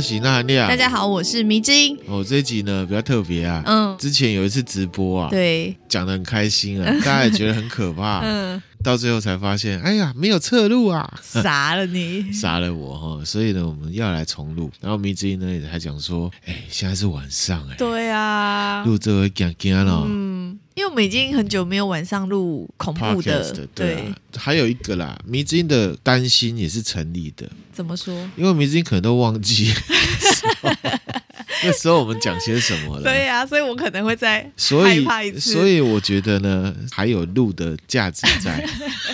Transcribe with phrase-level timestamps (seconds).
[0.00, 0.68] 大家好，我是那含亮。
[0.68, 1.98] 大家好，我是迷之音。
[2.06, 3.62] 哦，这一集呢比较特别啊。
[3.66, 8.20] 嗯，之前有一次直播啊，对，讲的很开心啊， 大家也觉得很可怕。
[8.24, 13.22] 嗯，到最后才发现，哎呀，没有侧录啊，傻了你， 傻了我哈。
[13.26, 14.70] 所以呢，我们要来重录。
[14.80, 17.74] 然后迷之音呢也还讲说，哎，现在是晚上哎。
[17.76, 20.06] 对啊，录这个惊惊了。
[20.08, 20.29] 嗯。
[20.74, 27.48] 因为我们已经很久没有晚上录恐怖的，的对，对，还有一个啦，迷之音的担心也是成立的。
[27.72, 28.14] 怎么说？
[28.36, 29.72] 因为迷之音可能都忘记
[31.62, 33.02] 那时候我们讲些什么了。
[33.02, 35.40] 对呀、啊，所以我可能会再害怕一次。
[35.40, 38.66] 所以，所以我觉得呢，还有录的价值在。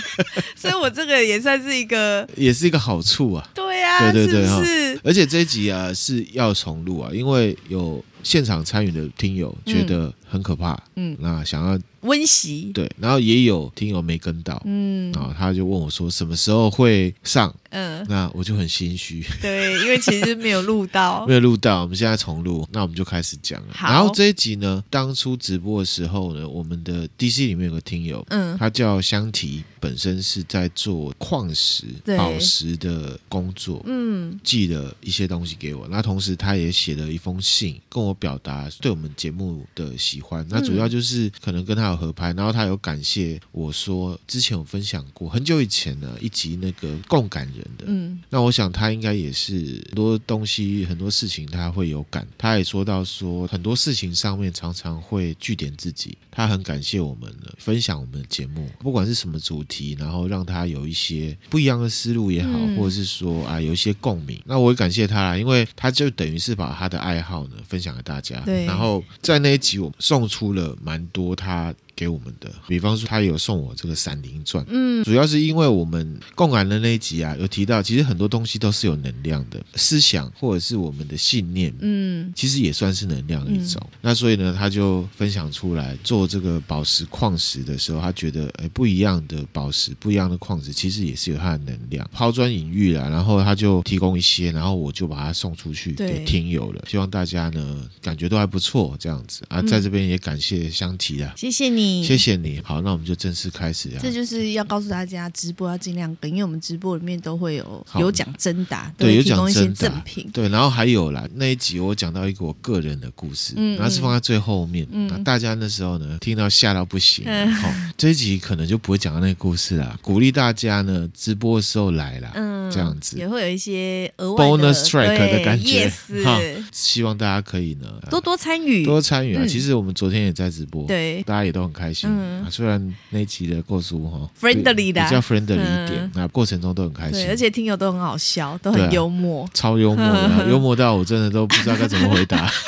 [0.55, 3.49] 所以我这个也算是一个， 也是一个好处啊。
[3.53, 5.01] 对呀、啊，对对对，是，是。
[5.03, 23.69] 而且这一集啊是要重录啊，因为有现场参与的听友觉得很可怕，嗯，那想要温习，对，然后也有听友没跟到，嗯，然后他就问我说什么时候会上，嗯，那我就很心虚，对，因为其实没有录到， 没有录到，我们现在重录，那我们就开始讲了。
[23.81, 31.85] 然后这一集呢，当初直播的时候呢，我们的 DC 里面有个听友，嗯，他叫香缇，本身是在做矿石
[32.19, 38.16] 宝石的工作，嗯，寄了一些东西给我，那同时他也写了一封信跟我。
[38.19, 71.75] 表达对我们节目的喜欢，那主要就是可能跟他有合拍，然后他有感谢我说之前有分享过很久以前呢一集那个共感人的，嗯，那我想他应该也是很多东西很多事情他会有感，他也说到说很多事情上面常常会据点自己，他很感谢我们呢分享我们的节目，不管是什么主题，然后让他有一些不一样的思路也好，或者是说啊有一些共鸣，那我也感谢他啦，因为他就等于是把他的爱好呢分享给大家，对，然后在那一集我们送出了蛮多他。
[71.97, 83.81] 给我们的，比方说他有送我这个《闪灵传》，嗯，主要是因为我们共感的那一集啊，有提到其实很多东西都是有能量的，思想或者是我们的信念，嗯，其实也算是能量一种。
[83.85, 93.09] 嗯、那所以呢，他就分享出来做这个宝石矿石的时候，他觉得哎，不一样的宝石，不一样的矿石，其实也是有它的能量，抛砖引玉了。
[93.09, 96.85] 然后他就提供一些，然后我就把它送出去给听友了。
[96.87, 101.86] 希望大家呢感觉都还不错，这样子啊，在这边也感谢香缇啊，谢谢你。
[102.05, 103.99] 谢谢你，好，那我们就正式开始啊。
[104.01, 123.17] 这就是要告诉大家，直播要尽量跟，因为我们直播里面都会有有奖征答，对，有提供一些赠品，对，然后还有啦，那一集我讲到一个我个人的故事，嗯，然后是放在最后面，嗯，那大家那时候呢听到吓到不行，好，这一集可能就不会讲到那个故事啦，鼓励大家呢直播的时候来啦，嗯，这样子。
[123.17, 125.91] 也会有一些额外 bonus track 的感觉，
[126.25, 126.41] 好，
[126.73, 129.45] 希望大家可以呢多多参与，多参与啊。
[129.47, 132.09] 其实我们昨天也在直播，对，大家也都很开心。
[132.11, 142.51] 嗯，虽然那一集的构图哈，friendly 的，比较 friendly 一点，那过程中都很开心，对，而且听友都很好笑，都很幽默，超幽默的， 幽默到我真的都不知道该怎么回答。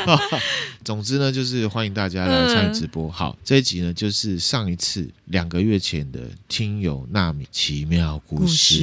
[0.84, 3.10] 总之呢，就是欢迎大家来参与直播。
[3.10, 8.78] 好，这一集呢，就是上一次两个月前的听友纳米奇妙故事。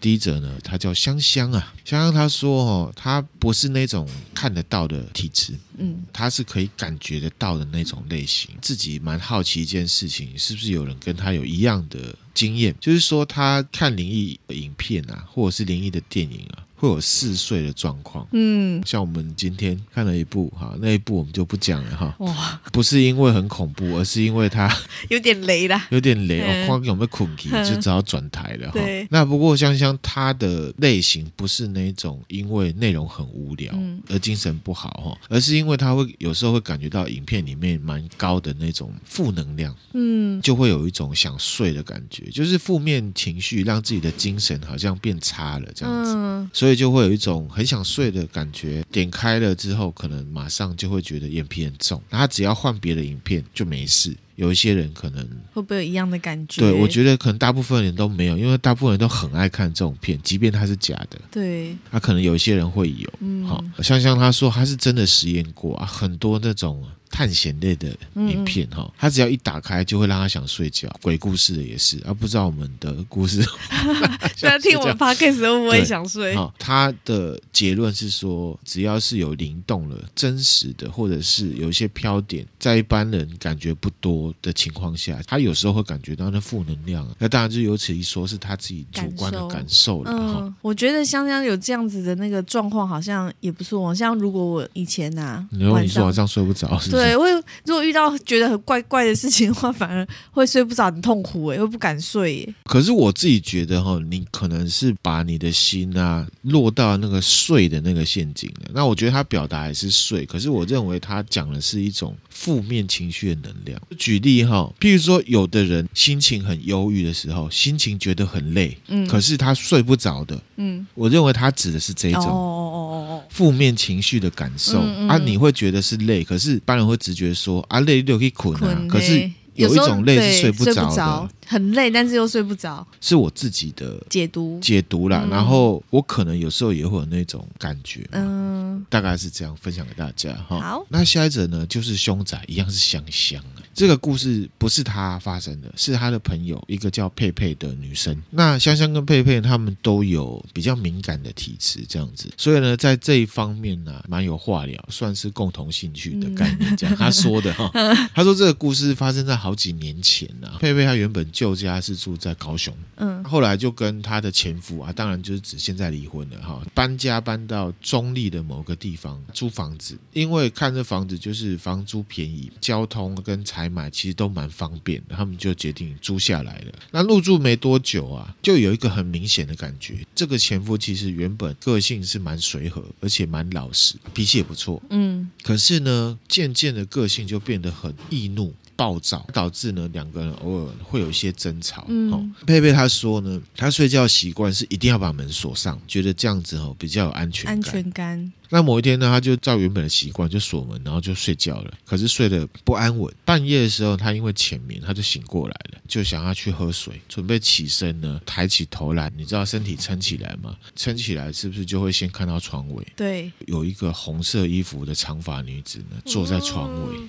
[0.00, 8.50] 第一则呢，他叫香香啊，香香他说哦，他不是那种看得到的体质，嗯，他是可以感觉得到的那种类型。
[8.60, 12.74] 自己蛮好奇一件事情，是不是有人跟他有一样的经验？
[12.80, 16.61] 就是说，他看灵异影片啊，或者是灵异的电影啊。
[16.82, 24.68] 会有嗜睡的状况，嗯，像我们今天看了一部哈，那一部我们就不讲了哈，哇，不是因为很恐怖，而是因为它
[25.08, 28.80] 有点雷啦，有点雷哦，光有没有困起就只好转台了哈。
[29.10, 33.72] 那不过香香她的类型不是那种因为内容很无聊
[34.08, 46.71] 而精神不好哈，而是因为她会有时候会感觉到影片里面蛮高的那种负能量，嗯，就会有一种想睡的感觉，就是负面情绪让自己的精神好像变差了这样子，所以。
[46.74, 52.02] 就会有一种很想睡的感觉，点开了之后，可能马上就会觉得眼皮很重。
[52.10, 56.60] 那他只要换别的影片就没事，有一些人可能会不会有一样的感觉？
[56.60, 61.20] 对，我觉得可能大部分人都没有，因为大部分人都很爱看这种片，即便它是假的。
[61.30, 66.84] 对，他、啊、可能有一些人会有，嗯，好，像像他说他是真的实验过啊，很多那种。
[67.12, 70.88] 探险类的影片哈，他只要一打开就会让他想睡觉。
[71.02, 73.46] 鬼故事的也是，而不知道我们的故事。
[74.38, 76.34] 在听我们 podcast 会不会想睡？
[76.34, 87.06] 好，他的结论是说，只要是有灵动了、真实的，或者是有一些飘点，在一般人感觉不多的情况下，他有时候会感觉到那负能量。
[87.18, 90.10] 那当然就由此一说，是他自己主观的感受了。
[90.10, 93.94] 嗯，我觉得香香有这样子的那个状况，好像也不错。
[93.94, 97.01] 像如果我以前啊，你说你说晚上睡不着，是不是？
[97.02, 97.32] 对， 会
[97.64, 102.54] 如果遇到觉得很怪怪的事情的话，反而会睡不着，很痛苦哎，会不敢睡耶。
[102.64, 108.70] 可是我自己觉得哈，你可能是把你的心啊落到那个睡的那个陷阱了。
[108.74, 113.80] 那我觉得他表达还是睡，可是我认为他讲的是一种负面情绪的能量。
[113.98, 127.32] 举例哈，譬如说，有的人心情很忧郁的时候，心情觉得很累，嗯，可是他睡不着的，嗯，我认为他指的是这一种哦哦哦负面情绪的感受啊，你会觉得是累，可是一般人会直觉。
[127.32, 131.30] 说啊，累就可以困啊，可是有一种累是睡不着的。
[131.52, 135.26] 很累，但是又睡不着，是我自己的解读解读啦。
[135.30, 140.58] 然后我可能有时候也会有那种感觉，嗯，大概是这样分享给大家哈。
[140.60, 143.42] 好，那下一者呢，就是凶宅一样是香香。
[143.74, 148.16] 这个故事不是他发生的，是他的朋友，一个叫佩佩的女生。
[148.30, 156.76] 那香香跟佩佩他们都有比较敏感的体质，这样子，所以呢，在这一方面呢，蛮有话聊，算是共同兴趣的概念。
[156.76, 157.70] 这样他说的哈，
[158.14, 160.50] 他说这个故事发生在好几年前呢。
[160.60, 176.72] 佩佩她原本旧家是住在高雄，嗯，后来就跟她的前夫啊，当然就是指现在离婚了哈，搬家搬到中立的某个地方租房子，因为看这房子就是房租便宜，交通跟采买其实都蛮方便的，他们就决定租下来了。
[176.92, 188.54] 那入住没多久啊，就有一个很明显的感觉，这个前夫其实原本个性是蛮随和，而且蛮老实，脾气也不错，嗯，可是呢，渐渐的个性就变得很易怒。
[188.82, 191.86] 暴躁导致呢，两个人偶尔会有一些争吵。
[191.88, 197.54] 嗯，哦、佩佩他说呢，他睡觉习惯是一定要把门锁上，觉得这样子哦比较有安全感。
[197.54, 198.32] 安全感。
[198.48, 201.72] 那某一天呢，他就照原本的习惯就锁门，然后就睡觉了。
[201.86, 210.56] 可是睡得不安稳，半夜的时候他因为浅眠，他就醒过来了，就想要去喝水，准备起身呢，抬起头来，你知道身体撑起来吗？
[210.74, 212.84] 撑起来是不是就会先看到床尾？
[212.96, 216.96] 对，有一个红色衣服的长发女子呢，坐在床尾。
[216.96, 217.00] 哦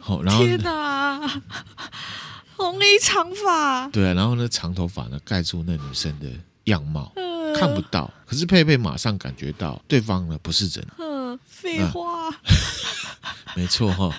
[0.00, 1.42] 好，然后天哪，
[2.56, 6.26] 红衣长发，对啊，然后呢，长头发呢盖住那女生的
[6.64, 8.12] 样貌，呃、看不到。
[8.26, 10.86] 可是佩佩马上感觉到对方呢不是人。
[10.98, 12.34] 嗯、呃，废话，啊、
[13.54, 14.12] 没错哈。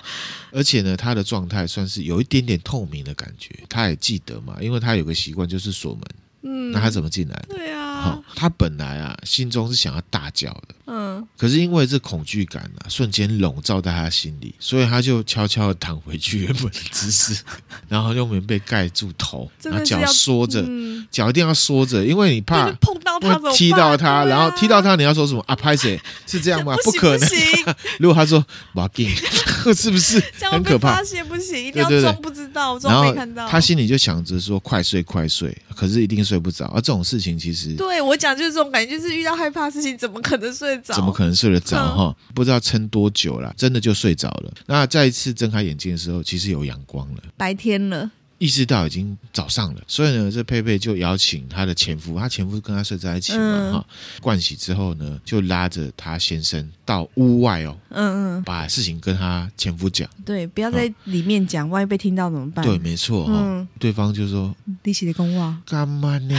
[0.52, 3.58] 而且呢，他的状态算是有一点点透明的感觉。
[3.68, 6.02] 他也记得嘛，因为他有个习惯就是锁门。
[6.42, 7.44] 嗯，那他怎么进来？
[7.48, 10.74] 对啊，好，他本来啊心中是想要大叫的。
[10.86, 17.40] 嗯，可是因为这恐惧感啊，瞬间笼罩在他心里，所以他就悄悄的躺回去原本的姿势，
[17.88, 20.62] 然后用棉被盖住头，然后脚缩着，
[21.10, 25.54] 脚一定要缩着，因为你怕碰到他，踢到他，然后踢到他，你要说什么啊？
[25.54, 25.98] 拍谁？
[26.26, 26.74] 是这样吗？
[26.84, 27.28] 不可能。
[27.98, 29.08] 如果他说马丁，
[29.74, 31.00] 是不是很可怕？
[31.28, 33.48] 不行，一定要装不知道，装没看到。
[33.48, 36.66] 他心里就想着说快睡快睡，可是一定睡不着。
[36.74, 40.94] 而这种事情其实对我讲就是这种感觉，就是遇到害怕的事情，怎么可能睡着？
[40.94, 42.04] 怎么可能睡得着哈？
[42.04, 44.52] 嗯、不知道撑多久了，真的就睡着了。
[44.66, 48.10] 那再一次睁开眼睛的时候，其实有阳光了，白天了。
[48.42, 62.64] 意识到已经早上了，所以呢，这佩佩就邀请她的前夫，她前夫跟她睡在一起嘛，哈、嗯，盥洗之后呢，就拉着她先生到屋外哦，嗯嗯，把事情跟她前夫讲，对，不要在里面讲，万一被听到怎么办？
[62.66, 66.34] 对，没错哈，嗯、对方就说利息的公话干嘛呢？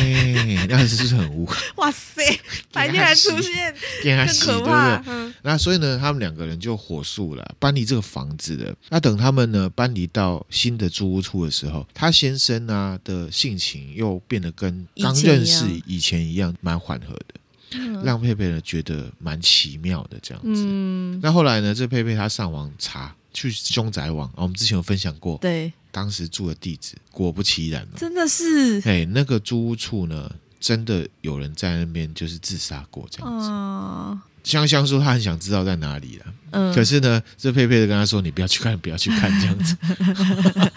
[0.67, 1.49] 那是不是很污？
[1.77, 2.21] 哇塞，
[2.73, 5.13] 白天还出现，更可怕，对不对？
[5.13, 8.75] 嗯、那所以呢，他们两个人就火速了搬离这个房子了。
[8.89, 11.87] 那等他们呢搬离到新的租屋处的时候。
[11.93, 17.35] 他先生啊的性情又变得跟刚认识以前一样，蛮缓和的，
[17.75, 20.63] 嗯、让佩佩呢觉得蛮奇妙的这样子。
[20.65, 33.47] 嗯、那后来呢，这佩佩她上网查去凶宅网啊，我们之前有分享过，对，当时住的地址，果不其然，真的是，哎，那个租屋处呢，真的有人在那边就是自杀过这样子。
[33.47, 39.77] 哦、香香说她很想知道在哪里了，嗯，可是呢，这佩佩就跟她说，你不要去看，不要去看这样子。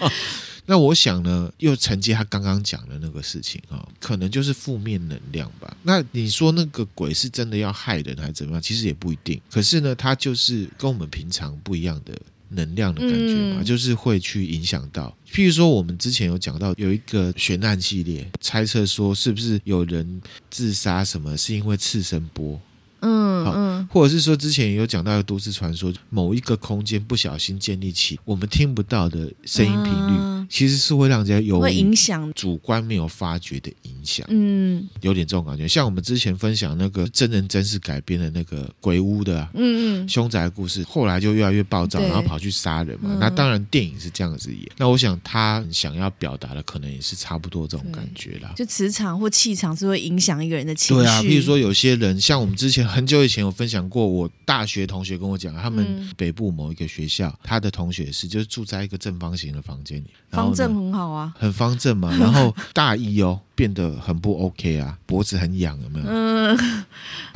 [0.66, 5.76] 那我想呢，又承接他刚刚讲的那个事情啊，可能就是负面能量吧。
[5.84, 8.60] 那你说那个鬼是真的要害人还是怎么样？
[8.60, 9.40] 其实也不一定。
[9.50, 12.12] 可是呢，他就是跟我们平常不一样的
[12.48, 15.16] 能量的感觉嘛，嗯、就是会去影响到。
[15.30, 20.20] 譬如说，我们之前有讲到有一个悬案系列，猜测说是不是有人
[20.50, 22.60] 自杀，什么是因为次声波。
[23.00, 34.26] 嗯，好，或者是说之前有讲到一个都市传说，某一个空间不小心建立起我们听不到的声音频率，嗯、其实是会让人家有影响，主观没有发觉的影响。
[34.30, 35.68] 嗯，有点这种感觉。
[35.68, 43.10] 像我们之前分享那个真人真事改编的那个鬼屋的、啊，嗯嗯，凶宅的故事，后来就越来越暴躁，然后跑去杀人嘛。
[43.12, 48.52] 嗯、那当然电影是这样子演，那我想他想要表达的可能也是差不多这种感觉啦。
[48.56, 51.02] 就磁场或气场是会影响一个人的情绪。
[51.02, 52.85] 对啊，比如说有些人，像我们之前。
[52.86, 63.40] 很久以前有分享过，我大学同学跟我讲，他们北部某一个学校，嗯、他的同学是就是住在一个正方形的房间里，方正很好啊，很方正嘛， 然后大一哦。
[63.56, 66.04] 变得很不 OK 啊，脖子很痒，有没有？
[66.06, 66.84] 嗯，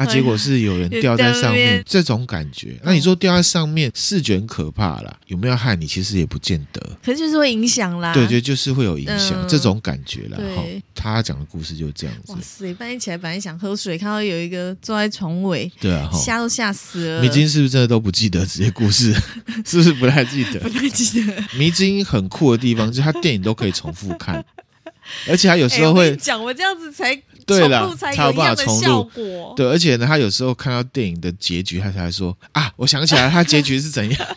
[0.00, 2.74] 啊，结果是有人 掉在上面，这种感觉。
[2.82, 5.86] 那你说掉在上面，视觉很可怕啦，有没有害你？
[5.86, 8.14] 其实也不见得，可是就是会影响啦。
[8.14, 10.38] 对对，就是会有影响，这种感觉啦。
[10.56, 10.64] 哈，
[10.94, 12.32] 他讲的故事就是这样子。
[12.32, 17.20] 哇塞，半夜起来本来想喝水，看到有一个坐在床尾，对啊，吓都吓死了。
[17.20, 19.12] 迷津是不是真的都不记得这些故事？
[19.66, 20.60] 是不是不太记得？
[20.60, 21.44] 不太记得。
[21.58, 24.42] 迷津很酷的地方，就是他电影都可以重复看。
[25.28, 29.54] 而且他有时候会讲、我这样子才对了，才有一样的效果。
[29.56, 34.36] 对，而且呢，他有时候看到电影的结局，他才说啊，我想起来他结局是怎样，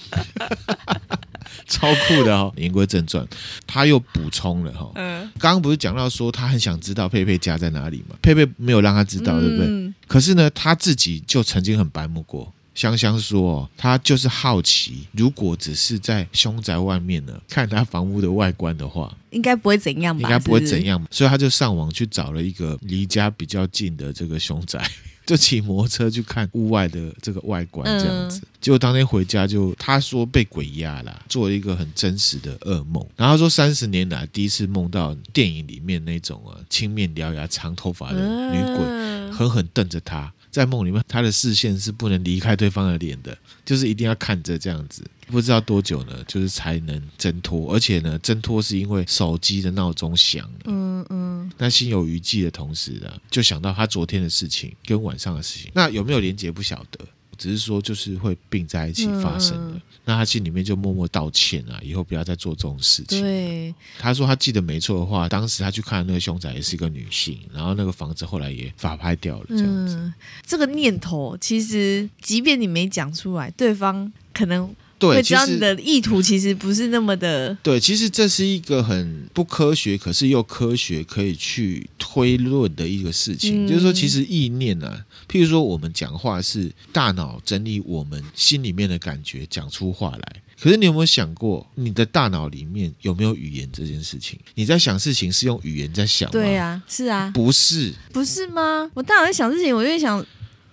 [1.67, 2.51] 超酷的哦。
[2.57, 3.27] 言归正传，
[3.65, 8.15] 他又补充了哈，嗯，刚刚不是讲到说他很想知道佩佩家在哪里嘛？
[8.22, 9.65] 佩佩没有让他知道，对不对？
[9.67, 12.53] 嗯、可是呢，他自己就曾经很白目过。
[12.75, 20.22] 香香说：“他就是好奇，如果只是在凶宅外面呢，看他房屋的外观的话，应该不会怎样吧？
[20.24, 24.84] 应该不会怎样，所以他就上网去找了一个离家比较近的这个凶宅，
[25.24, 28.39] 就骑摩托车去看屋外的这个外观，这样子。
[28.39, 33.06] 嗯、结果当天回家就他说被鬼压了，做了一个很真实的噩梦。
[33.15, 38.20] 然后他说三十年来第一次梦到电影里面那种啊青面獠牙、长头发的
[38.51, 45.03] 女鬼，嗯、狠狠瞪着他。”在梦里面，他的视线是不能离开对方的脸的，就是一定要看着这样子。
[45.25, 47.74] 不知道多久呢，就是才能挣脱。
[47.74, 50.60] 而且呢，挣脱是因为手机的闹钟响了。
[50.65, 51.51] 嗯嗯。
[51.57, 57.00] 那心有余悸的同时呢，就想到他昨天的事情跟晚上的事情，那有没有连结不晓得。
[57.44, 59.74] 只是说，就是会并在一起发生的。
[59.74, 63.20] 嗯、那他心里面就默默道歉啊，以后不要再做这种事情。
[63.20, 69.96] 对，他说他记得没错的话，当时他去看那个凶宅也是一个女性，然后那个房子后来也法拍掉了，这样子。
[69.96, 70.14] 嗯、
[70.48, 74.74] 这个念头其实，即便你没讲出来，对方可能。
[75.00, 77.54] 对，会知道你的意图其实不是那么的。
[77.62, 83.66] 对，其实这是一个很不科学，可是又科学可以去推论的一个事情。
[83.66, 90.42] 嗯、就是说，其实意念啊，譬如说我们讲话是大脑整理我们心里面的感觉讲出话来。
[90.60, 94.39] 可是你有没有想过，你的大脑里面有没有语言这件事情？
[94.56, 96.32] 你在想事情是用语言在想吗？
[96.32, 98.89] 对啊，是啊，不是，不是吗？
[98.94, 100.25] 我大脑在想事情，我就会想，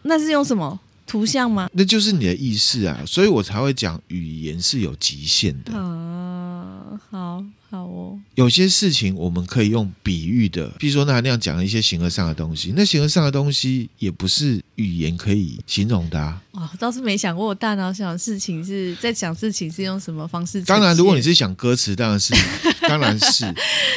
[0.02, 0.78] 那是用什么？
[1.06, 1.68] 图像吗？
[1.72, 5.72] 那就是你的意识啊，所以我才会讲语言是有极限的。
[5.72, 7.44] 啊，好。
[7.70, 16.42] 好哦，有些事情我们可以用比喻的，比如说那那样讲一些形而上的东西，那形而上的东西也不是语言可以形容的啊。
[16.50, 20.60] 哦，倒是没想过，我大脑想的事情是在想事情是用什么方式。
[20.62, 22.34] 当然，如果你是想歌词，当然是，
[22.88, 23.54] 当然是。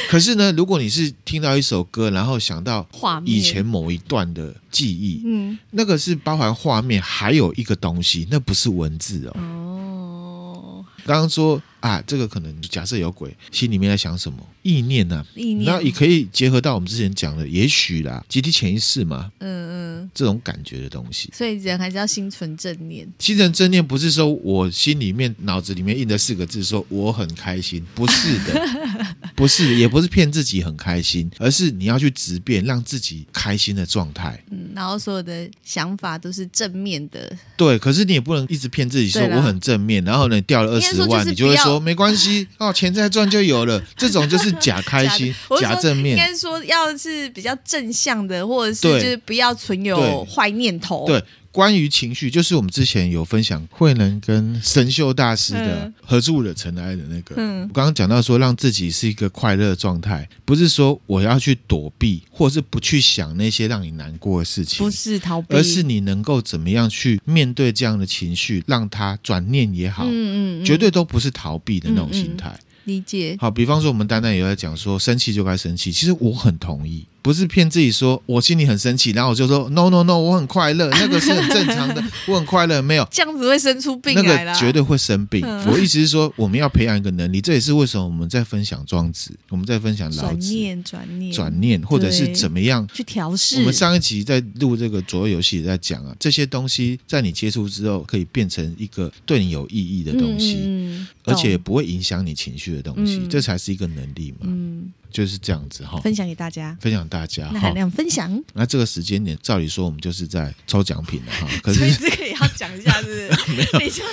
[0.07, 2.87] 可是呢，如果你是听到一首歌，然后想到
[3.25, 9.33] 以前某一段的记忆，嗯，那个是包含画面，还有一个东西，那不是文字哦。
[9.39, 11.59] 哦，刚刚说。
[11.83, 15.25] 啊，这个可能假设有鬼，心里面在想什么意念呢、啊？
[15.35, 21.29] 意念，那也可以结合到我们之前讲的，也许啦，集体潜意识嘛，嗯嗯，这种感觉的东西。
[21.33, 23.05] 所以人还是要心存正念。
[23.19, 28.65] 心存正念不是说我心里面脑子里面印的四个字，说我很开心，不是的，
[29.35, 34.41] 不是，也不是骗自己很开心，而是你要去直变，让自己开心的状态。
[34.51, 37.29] 嗯，然后所有的想法都是正面的。
[37.57, 41.72] 对，可是你也不能一直骗自己说我很正面，然后呢掉了二十万，你就会说。
[41.79, 43.81] 没关系哦，钱再赚就有了。
[43.97, 46.17] 这种就是假开心、 假正面。
[46.17, 51.05] 应该说，要是比较正向的，或者是就是不要存有坏念头。
[51.07, 51.23] 对。
[51.53, 57.35] 对关于情绪，就是我们之前有分享慧能跟神秀大师的合著的尘埃的那个。
[57.37, 72.59] 嗯，我刚刚讲到说，让自己是一个快乐的状态，不是说我要去躲避，或是不去想那些让你难过的事情，不是逃避，而是你能够怎么样去面对这样的情绪，让它转念也好，嗯嗯，嗯绝对都不是逃避的那种心态。
[72.85, 73.37] 理解。
[73.39, 77.05] 好，比方说我们丹丹也在讲说，生气就该生气，其实我很同意。
[77.23, 83.07] 不是骗自己说我心里很生气，然后我就说 no no no，我很快乐， 那个是很正常的，我很快乐，没有。
[83.09, 85.41] 这样子会生出病来，那个绝对会生病。
[85.43, 91.31] 嗯、我意思是说，我们要培养一个能力，这也是为什么我们在分享庄子，我们在分享老子，转念转念。
[91.31, 93.55] 转念，或者是怎么样去调试。
[93.59, 104.39] 我们上一集在录这个左右游戏也在讲啊，这些东西在你接触之后，可以变成一个对你有意义的东西，嗯、而且不会影响你情绪的东西，嗯、这才是一个能力嘛。
[104.41, 108.43] 嗯就是这样子哈，分享给大家，分享大家，那含量分享。
[108.53, 111.47] 那这个时间点，照理说我们就是在抽奖品了哈。
[111.61, 113.77] 可是这个也要讲一下，是不是？
[113.77, 114.05] 没有，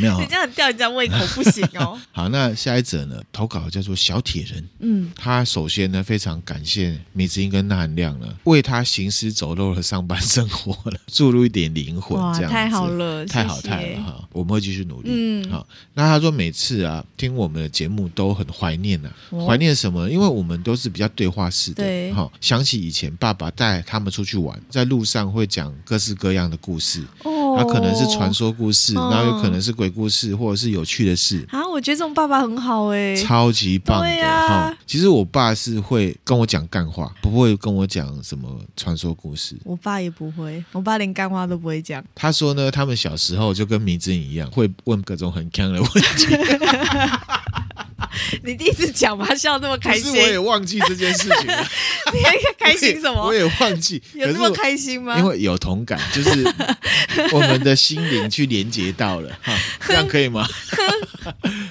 [0.00, 2.00] 没有，你这样吊人家胃口不行哦。
[2.10, 3.22] 好，那下一则呢？
[3.30, 4.66] 投稿叫做小铁人。
[4.78, 14.28] 嗯，他首先呢非常感谢米子英跟那含量呢，为他行尸走肉的上班生活了注入一点灵魂，这样太好了，太好太好了哈。
[14.32, 15.10] 我们会继续努力。
[15.12, 15.66] 嗯，好。
[15.92, 19.10] 那他说每次啊听我们的节目都很怀念呐，
[19.46, 20.08] 怀念什么？
[20.08, 20.45] 因为我们。
[20.62, 31.66] 都是比较对话式的，哈对，想起以前爸爸带他们出去玩，在路上会讲各式各样的故事，哦，他可能是传说故事，哦、然后有可能是鬼故事，或者是有趣的事啊。
[31.66, 34.78] 我觉得这种爸爸很好哎，超级棒的哈、啊。
[34.86, 39.56] 其实我爸是会跟我讲干话，不会跟我讲什么传说故事。
[39.64, 42.04] 我爸也不会，我爸连干话都不会讲。
[42.14, 46.36] 他说呢，他们小时候就跟迷之音一样，会问各种很坑的问题。
[48.44, 51.68] 你第一次讲嘛，笑那么开心，可是我也忘记这件事情了。
[52.12, 53.20] 你还开心什么？
[53.20, 53.26] 我？
[53.28, 55.18] 我也忘记，有那么开心吗？
[55.18, 56.30] 因为有同感，就是
[57.32, 59.56] 我们的心灵去连接到了，哈，
[59.86, 60.46] 这样可以吗？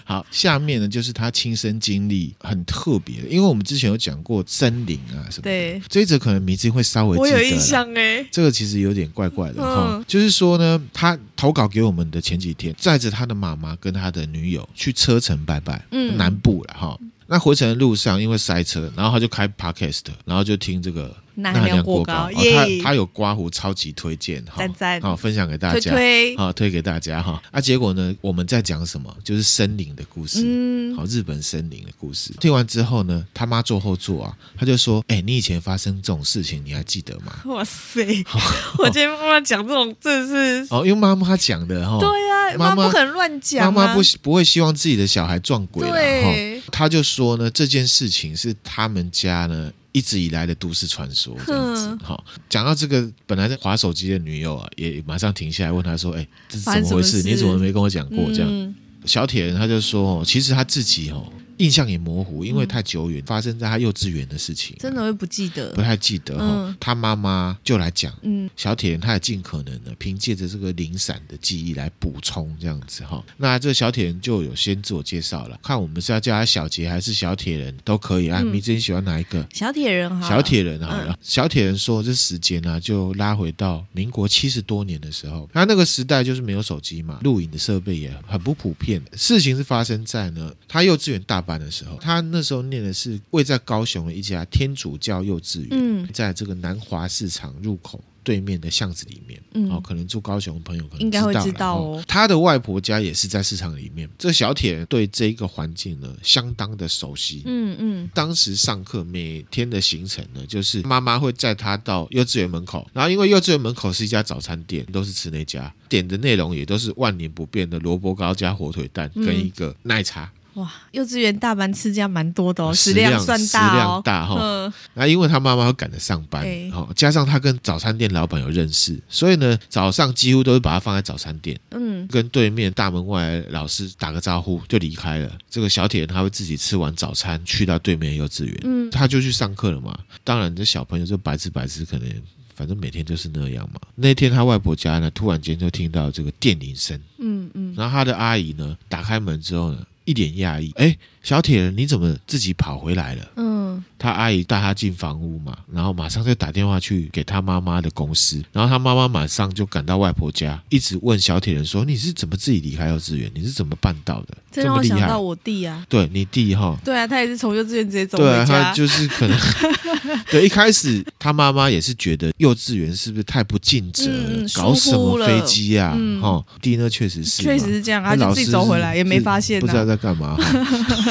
[0.04, 16.98] 好，下面呢就是他亲身经历很特别的，因为我们之前有讲过森林啊什么的，对，这一则可能迷之会稍微记得，我有印象哎，这个其实有点怪怪的哈，嗯、就是说呢，他投稿给我们的前几天，载着他的妈妈跟他的女友去车城拜拜，嗯，南部了哈。
[17.28, 21.16] 那回程的路上因为塞车，然后他就开 Podcast，然后就听这个。
[21.38, 24.66] 钠含量过高，哦、他他有刮胡，超级推荐哈，
[25.02, 27.44] 好分享给大家，推推好推给大家哈。
[27.52, 29.14] 啊，结果呢，我们在讲什么？
[29.22, 32.32] 就是森林的故事，嗯，好，日本森林的故事。
[32.40, 38.02] 听完之后呢，他妈坐后座啊，他就说：“哎、欸，你以前发生这种事情，你还记得吗？”哇塞，
[38.80, 40.28] 我今天妈妈讲这种，真的
[40.66, 46.45] 是 哦，因为妈妈讲的哈，对呀、啊，妈妈不可能乱讲、啊，妈妈不不会希望自己的小孩撞鬼了哈对。
[46.72, 49.72] 他就说呢，这件事情是他们家呢。
[49.96, 57.24] 一直以来的都市传说这样子，好，讲到这个，本来在划手机的女友啊，也马上停下来问他说：“哎，这是怎么回事？
[57.24, 58.76] 你怎么没跟我讲过？”这样，
[59.06, 66.76] 小铁人他就说：“哦，其实他自己哦。”印象也模糊，因为太久远，发生在他幼稚园的事情，真的会不记得，不太记得哈。
[66.80, 73.24] 他妈妈就来讲，嗯，小铁人他也尽可能的凭借着这个零散的记忆来补充这样子哈。
[73.38, 78.42] 那这个小铁人就有先自我介绍了，看我们是要叫他小杰还是小铁人都可以啊。
[78.42, 79.46] 你自己喜欢哪一个？
[79.54, 81.18] 小铁人哈，小铁人好了。
[81.22, 89.02] 小铁人说，这时间呢就拉回到民国七十多年的时候，他那个时代就是没有手机嘛，录影的设备也很不普遍。
[89.14, 102.04] 事情是发生在呢他幼稚园大班的时候，他那时候念的是位在高雄的一家天主教幼稚园，嗯，在这个南华市场入口对面的巷子里面，嗯，哦，可能住高雄的朋友可能知道，应该会知道哦。
[102.08, 108.10] 他的外婆家也是在市场里面，这小铁人对这个环境呢相当的熟悉，嗯嗯。
[108.16, 120.32] 当时上课每天的行程呢，就是妈妈会载他到幼稚园门口，然后因为幼稚园门口是一家早餐店，都是吃那家，点的内容也都是万年不变的萝卜糕加火腿蛋跟一个奶茶。
[120.56, 124.38] 哇，幼稚园大班吃这样蛮多的哦，食量算大哦，食量大哈。
[124.40, 135.30] 嗯，那因为他妈妈会赶着上班，哦，加上他跟早餐店老板有认识，所以呢，早上几乎都是把他放在早餐店，嗯，跟对面大门外老师打个招呼就离开了。
[135.50, 140.00] 这个小铁人他会自己吃完早餐去到对面幼稚园，嗯，他就去上课了嘛。
[140.24, 142.10] 当然，这小朋友就白吃白吃，可能
[142.56, 143.82] 反正每天就是那样嘛。
[143.96, 149.86] 那天他外婆家呢，突然间就听到这个电铃声，嗯嗯，然后他的阿姨呢，打开门之后呢。
[150.06, 153.28] 一脸讶异，哎，小铁人，你怎么自己跑回来了？
[153.38, 163.32] 嗯，他阿姨带他进房屋嘛，然后马上就打电话去给他妈妈的公司，然后他妈妈马上就赶到外婆家，一直问小铁人说：“你是怎么自己离开幼稚园？
[163.34, 164.38] 你是怎么办到的？
[164.52, 168.46] 这么厉害？”这让我想到我弟啊，对你弟哈，对啊，他也是从幼稚园直接走回家。
[168.46, 169.36] 对啊，他就是可能，
[170.30, 175.90] 对，一开始他妈妈也是觉得幼稚园是不是太不尽责了，嗯、搞什么飞机啊？
[176.22, 179.96] 哈、嗯，弟呢确实是，确实是这样，他就自己走回来也没发现、啊，不知道在。
[179.96, 180.36] 干嘛？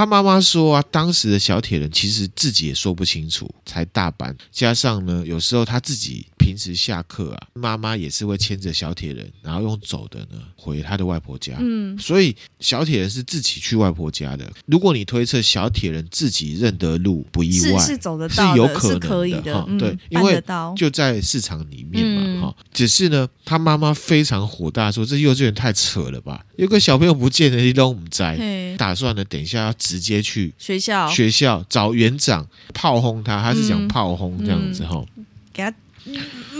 [0.00, 11.52] 他他妈妈说啊，当时的小铁人其实自己也说不清楚，才大班，加上呢，有时候他自己平时下课啊，妈妈也是会牵着小铁人，然后用走的呢回他的外婆家。
[11.58, 14.50] 嗯，所以小铁人是自己去外婆家的。
[14.64, 20.42] 如果你推测小铁人自己认得路，不意外，是是走得到的，是有可能可以的对，因为
[20.74, 22.64] 就在市场里面嘛，哈、嗯。
[22.72, 31.08] 只是呢，他妈妈非常火大，说这幼稚园太扯了吧，有个小朋友不见了，你都不在，打算呢，等一下要直接去学校。
[31.10, 35.04] 学校找园长炮轰他，他是想炮轰这样子哈、
[35.52, 35.74] 给他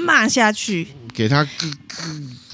[0.05, 1.47] 骂下去，给他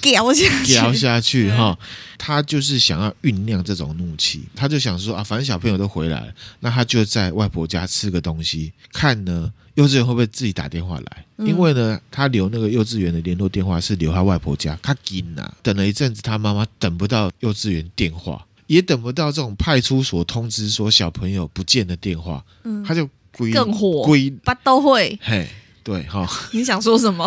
[0.03, 1.79] 屌下去，屌下去哈。
[2.19, 11.25] 他就是想要酝酿这种怒气，他就想说啊，反正小朋友都回来了，那他就在外婆家吃个东西，看呢幼稚园会不会自己打电话来。
[11.39, 25.49] 嗯、因为呢，他留那个幼稚园的联络电话是留他外婆家，他紧呐，等了一阵子，他妈妈等不到幼稚园电话，也等不到这种派出所通知说小朋友不见的电话，嗯，他就归更火，归把都会，嘿，
[25.83, 27.25] 对哈，你想说什么？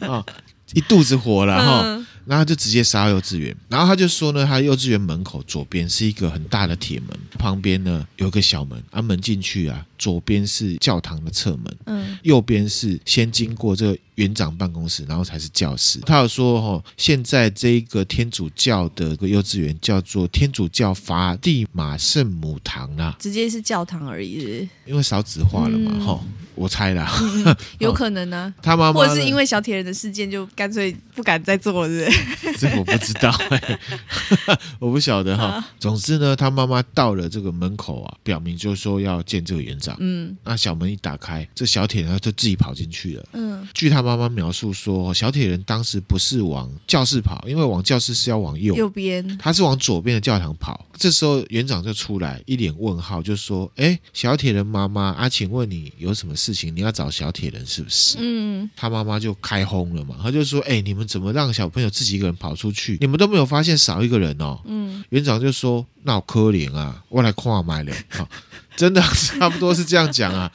[0.00, 0.24] 啊，
[0.74, 1.82] 一肚子火了哈。
[1.84, 2.06] 嗯。
[2.26, 15.98] 然后他就直接杀幼稚园，然后他就说呢，他幼稚园门口左边是一个很大的铁门，旁边呢有一个小门，啊门进去啊，左边是教堂的侧门，嗯，右边是先经过这个园长办公室，然后才是教室。
[16.00, 27.10] 他有说哈，现在这一个天主教的个幼稚园叫做天主教法蒂玛圣母堂啦，直接是教堂而已是是，因为少子化了嘛，哈、嗯，我猜啦，
[27.44, 28.54] 嗯、 有可能呢、啊。
[28.62, 32.10] 他妈妈或者是因为小铁人的事件，就干脆不敢再做了。
[32.58, 33.78] 这我不知道、欸，
[34.78, 35.64] 我不晓得哈。
[35.78, 39.96] 总之呢，他妈妈到了这个门口啊，表明就是说要见这个园长。
[39.98, 43.26] 嗯，那小门一打开，这小铁人就自己跑进去了。
[43.32, 50.86] 嗯，据他妈妈描述说，小铁人当时不是往教室跑，因为往教室是要往右右边，他是往左边的教堂跑。
[50.96, 56.74] 这时候园长就出来，一脸问号，就说：“哎，小铁人妈妈啊，请问你有什么事情？
[56.74, 64.60] 你要找小铁人是不是？”嗯，他妈妈就开轰了嘛，他就说：“哎，你们怎么让小朋友自己一个人跑？”出去，你们都没有发现少一个人哦。
[64.64, 68.28] 嗯，园长就说：“那我可怜啊，我来看买了。”好，
[68.76, 70.50] 真的差不多是这样讲啊。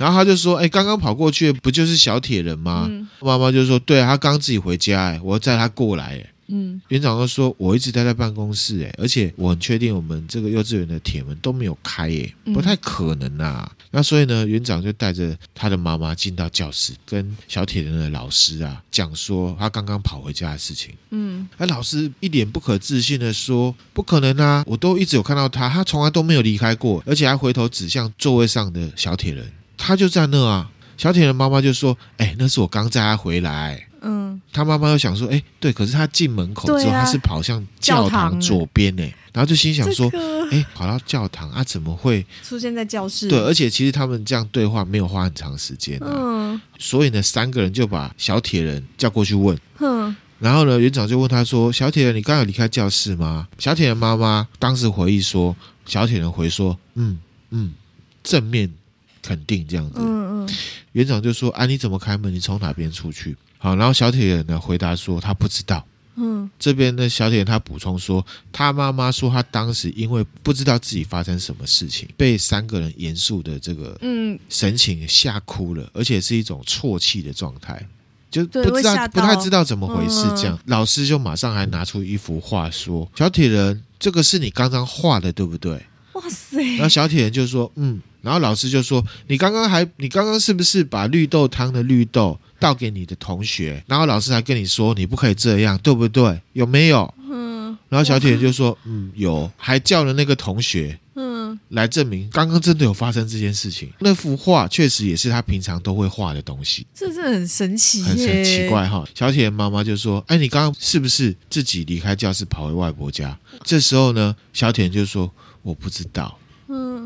[0.00, 13.70] 然后他就说：“哎，刚刚跑过去不就是小铁人吗？”嗯、妈妈就说：“对啊，他刚自己回家，哎，我载他过来，哎。”嗯，园长就说：“我一直待在办公室，哎，而且我很确定我们这个幼稚园的铁门都没有开，哎，不太可能啊。
[13.70, 20.92] 嗯”那所以呢，园长就带着他的妈妈进到教室，跟小铁人的老师啊讲说他刚刚跑回家的事情。
[21.10, 29.48] 嗯，那老师一脸不可置信的说：“不可能啊，我都一直有看到他，他从来都没有离开过，而且还回头指向座位上的小铁人，
[29.80, 40.10] 他就在那啊。”小铁人妈妈就说：“哎，那是我刚载他回来。”嗯，他妈妈又想说，哎，对，可是他进门口之后，啊、他是跑向教堂左边呢，然后就心想说，哎、
[40.50, 43.28] 这个，跑到教堂啊，怎么会 出现在教室？
[43.28, 53.48] 对，而且其实他们这样对话没有花很长时间，啊，嗯，所以呢，三个人就把小铁人叫过去问，嗯，然后呢，园长就问他说，小铁人，你刚有离开教室吗？
[53.58, 57.18] 小铁人妈妈当时回忆说，小铁人回说，嗯
[57.50, 57.74] 嗯，
[58.22, 58.72] 正面
[59.22, 60.48] 肯定这样子，嗯嗯，
[60.92, 62.34] 园长就说，啊，你怎么开门？
[62.34, 63.36] 你从哪边出去？
[63.58, 65.84] 好，然后小铁人呢回答说他不知道。
[66.16, 77.86] 嗯，这边呢小铁人他补充说，他妈妈说他当时因为不知道自己发生什么事情，被三个人严肃的这个嗯神情吓哭了，而且是一种啜泣的状态，
[78.30, 80.26] 就不知道不太知道怎么回事。
[80.36, 85.80] 这样，老师就马上还拿出一幅画说：“小铁人，这个是你刚刚画的，对不对？”
[86.14, 86.76] 哇塞！
[86.76, 96.38] 然后小铁人就说：“嗯。”然后老师就说：“你刚刚还，你刚刚是不是把绿豆汤的绿豆？”倒给你的同学，然后老师还跟你说你不可以这样，对不对？
[96.52, 97.14] 有没有？
[97.26, 97.74] 嗯。
[97.88, 103.90] 然后小铁就说：“嗯，有。”还叫了那个同学，嗯，来证明刚刚真的有发生这件事情。
[104.00, 106.86] 那幅画确实也是他平常都会画的东西。
[106.94, 109.08] 这是很神奇，很神奇怪哈。
[109.14, 116.36] 小铁人妈妈就说：“哎，你刚刚是不是自己离开教室跑回外婆家？”这时候呢，小铁就说：“我不知道。”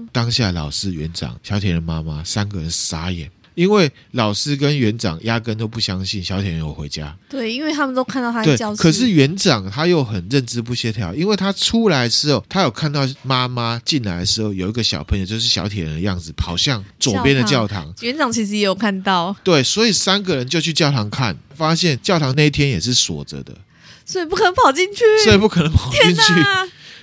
[0.04, 0.08] 嗯。
[0.12, 3.30] 当下老师、园长、小铁人妈妈三个人傻眼。
[3.54, 7.16] 因为老师跟园长压根都不相信小铁人有回家。
[7.28, 8.82] 对，因为他们都看到他在教室。
[8.82, 17.94] 可是园长他又很认知不协调，因为他出来的时候，他有看到妈妈进来的时候，有一个小朋友就是小铁人的样子，跑向左边的教堂。
[18.00, 19.32] 园长其实也有看到。
[19.44, 23.56] 对，所以三个人就去教堂看，发现教堂那一天也是锁着的，
[24.04, 25.04] 所以不可能跑进去。
[25.22, 26.32] 所以不可能跑进去。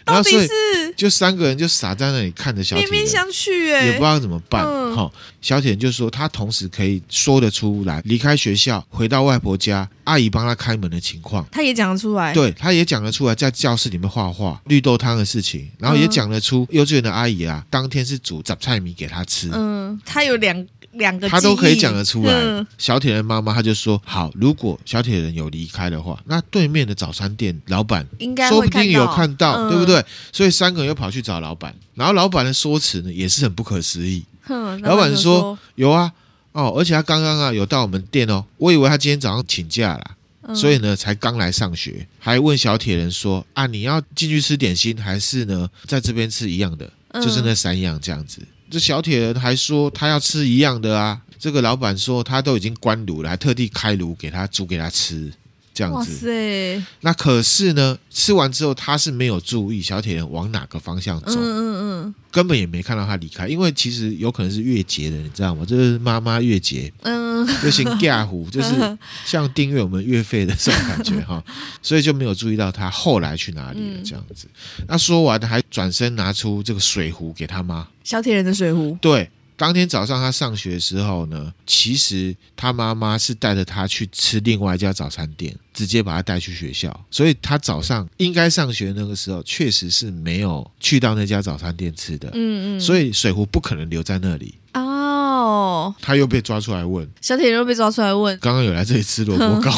[0.06, 4.64] 到底是就三个人就傻在那里看着小铁，面面相觑，哎，也不知道怎么办。
[4.94, 5.12] 好、嗯，
[5.42, 12.34] 小铁就说他同时可以说得出来，离开学校回到外婆家，阿姨帮他开门的情况，他也讲得出来。
[12.34, 19.50] 对，他也讲得出来，在教室里面画画绿豆汤的事情，然后也讲得出幼稚园的阿姨啊，当天是煮杂菜米给他吃。
[19.54, 20.68] 嗯，他有两。
[20.94, 22.34] 两个他都可以讲得出来。
[22.34, 30.04] 嗯、小铁人妈妈他就说：“好，如果小铁人有离开的话，那对面的早餐店老板应该说不定有看到，嗯、对不对？
[30.32, 34.24] 所以三个人又跑去找老板，然后老板的说辞呢也是很不可思议。
[34.48, 36.12] 嗯、老板说，有啊，
[36.52, 46.92] 哦，而且他刚刚啊有到我们店哦，我以为他今天早上请假了，嗯、所以呢才刚来上学，还问小铁人说啊，你要进去吃点心，还是呢在这边吃一样的？
[47.14, 48.42] 就是那三样这样子。”
[48.72, 51.20] 这小铁人还说他要吃一样的啊！
[51.38, 55.34] 这个老板说他都已经关炉了，还特地开炉给他煮给他吃。
[55.74, 65.66] 这样子，那可是呢，吃完之后他是没有注意小铁人往哪个方向走，嗯嗯嗯，根本也没看到他离开，因为其实有可能是月结的，你知道吗？
[65.66, 71.44] 就是妈妈月结，嗯，就行嫁虎， 就是像订阅我们月费的这种感觉哈，
[71.82, 74.02] 所以就没有注意到他后来去哪里了。
[74.04, 74.48] 这样子，
[74.88, 79.30] 那说完还转身拿出这个水壶给他妈，小铁人的水壶，对。
[79.62, 87.06] 当天早上他上学的时候呢，其实他妈妈是带着他去吃另外一家早餐店，直接把他带去学校。
[87.12, 92.28] 所以他早上应该上学那个时候，确实是没有去到那家早餐店吃的。
[92.34, 92.82] 嗯嗯。
[92.82, 94.56] 所以水壶不可能留在那里。
[94.74, 95.94] 哦。
[96.02, 99.72] 他又被抓出来问，小铁人又被抓出来问，刚刚有来这里吃萝卜糕。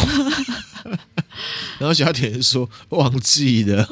[1.77, 3.85] 然后小铁人说忘记了。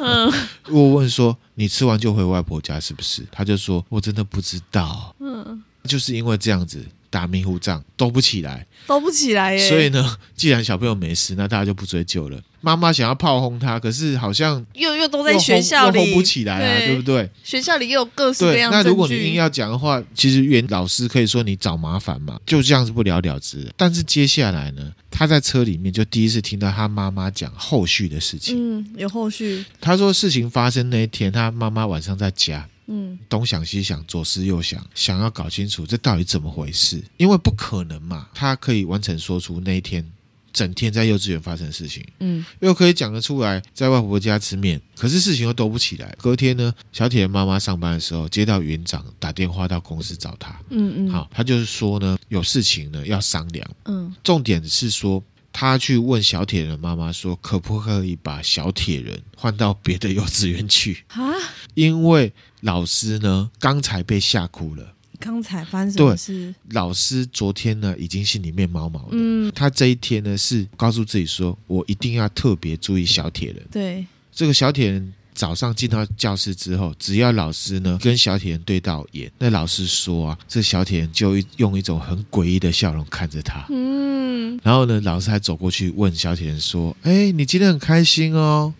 [0.70, 3.28] 我问说你吃完就回外婆家是不是？
[3.30, 5.14] 他就说我真的不知道。
[5.20, 5.62] 嗯。
[5.84, 9.70] 就是因为这样子打迷糊仗都不起来，都不起来耶。
[9.70, 12.42] 所以呢，既然小朋友没事，那大家就不追究了。
[12.64, 17.28] 妈妈想要炮轰他，可是好像又又都在学校里，轰不起来啊，对，对不对？
[17.44, 18.78] 学校里又有各式各样的。
[18.78, 23.68] 那如果你硬要讲的话，其实原老师可以说你找麻烦嘛，就这样子不了了之。
[23.76, 28.56] 但是接下来呢，他在车里面就第一次听到他妈妈讲后续的事情。
[28.56, 29.66] 嗯，有后续。
[29.82, 32.70] 他说事情发生那一天，他妈妈晚上在家。
[32.92, 40.06] 嗯，东想西想，左思右想，想要搞清楚这到底怎么回事，因为不可能嘛，他可以完整说出那一天
[40.52, 46.14] 整天在幼稚园发生的事情，嗯，又可以讲得出来在外婆家吃面，可是事情又兜不起来。
[46.22, 55.24] 隔天呢，小铁人妈妈上班的时候接到园长打电话到公司找他，嗯嗯，好，他就是说呢，有事情呢要商量，嗯，重点是说。
[55.54, 61.04] 他去问小铁人妈妈说：“可不可以把小铁人换到别的幼稚园去？
[61.10, 61.30] 啊？
[61.74, 64.94] 因为老师呢刚才被吓哭了。
[65.20, 66.56] 刚才发生什么事？
[66.72, 69.10] 老师昨天呢已经心里面毛毛的。
[69.12, 73.62] 嗯，他这一天呢是告诉自己说：我一定要特别注意小铁人。
[73.72, 83.66] 对，这个小铁人。”早上进到教室之后，只要老师呢跟小铁人对到眼，那老师说啊，这小铁人就用一种很诡异的笑容看着他。
[83.70, 88.74] 嗯，然后呢，老师还走过去问小铁人说：“哎，你今天很开心哦？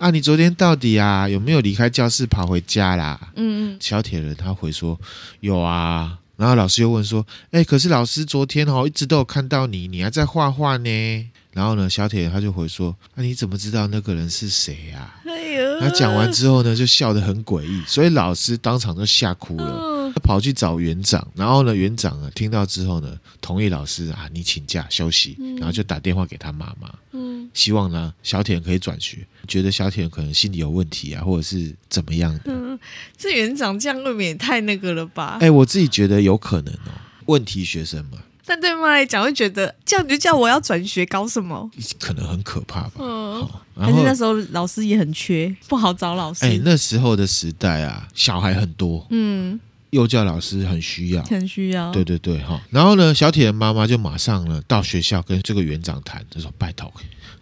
[0.00, 4.98] 啊，你昨天到底啊有没有离开教室跑回家啦？”嗯嗯，小铁人他回说
[5.40, 19.64] ：“有啊。”然后老师又问说：“哎，可是老师昨天哦一直都有看到你，你还在画画呢。”然后呢，小铁人他就回说：“那、啊、你怎么知道那个人是谁呀、啊？”哎呦，他讲完之后呢，就笑得很诡异，所以老师当场就吓哭了。
[19.64, 27.19] 哦、他跑去找园长，然后呢，园长啊听到之后呢，同意老师啊，你请假休息，嗯、然后就打电话给他妈妈，嗯，
[27.54, 32.40] 希望呢小铁人可以转学，觉得小铁人可能心理有问题啊，或者是怎么样的。
[32.46, 32.78] 嗯，
[33.16, 35.38] 这园长这样未免也太那个了吧？
[35.40, 36.90] 哎，我自己觉得有可能哦，
[37.26, 38.18] 问题学生嘛。
[38.46, 41.70] 但对妈来讲，会觉得这样就叫我要转学，搞什么？
[42.00, 42.94] 可能很可怕吧。
[42.98, 46.44] 嗯，但是那时候老师也很缺，不好找老师。
[46.44, 49.60] 哎，那时候的时代啊，小孩很多，嗯，
[49.90, 51.92] 幼教老师很需要，很需要。
[51.92, 52.60] 对对对，哈。
[52.70, 56.92] 然后呢，小铁人妈妈就马上呢到学校跟这个园长谈，就说拜托。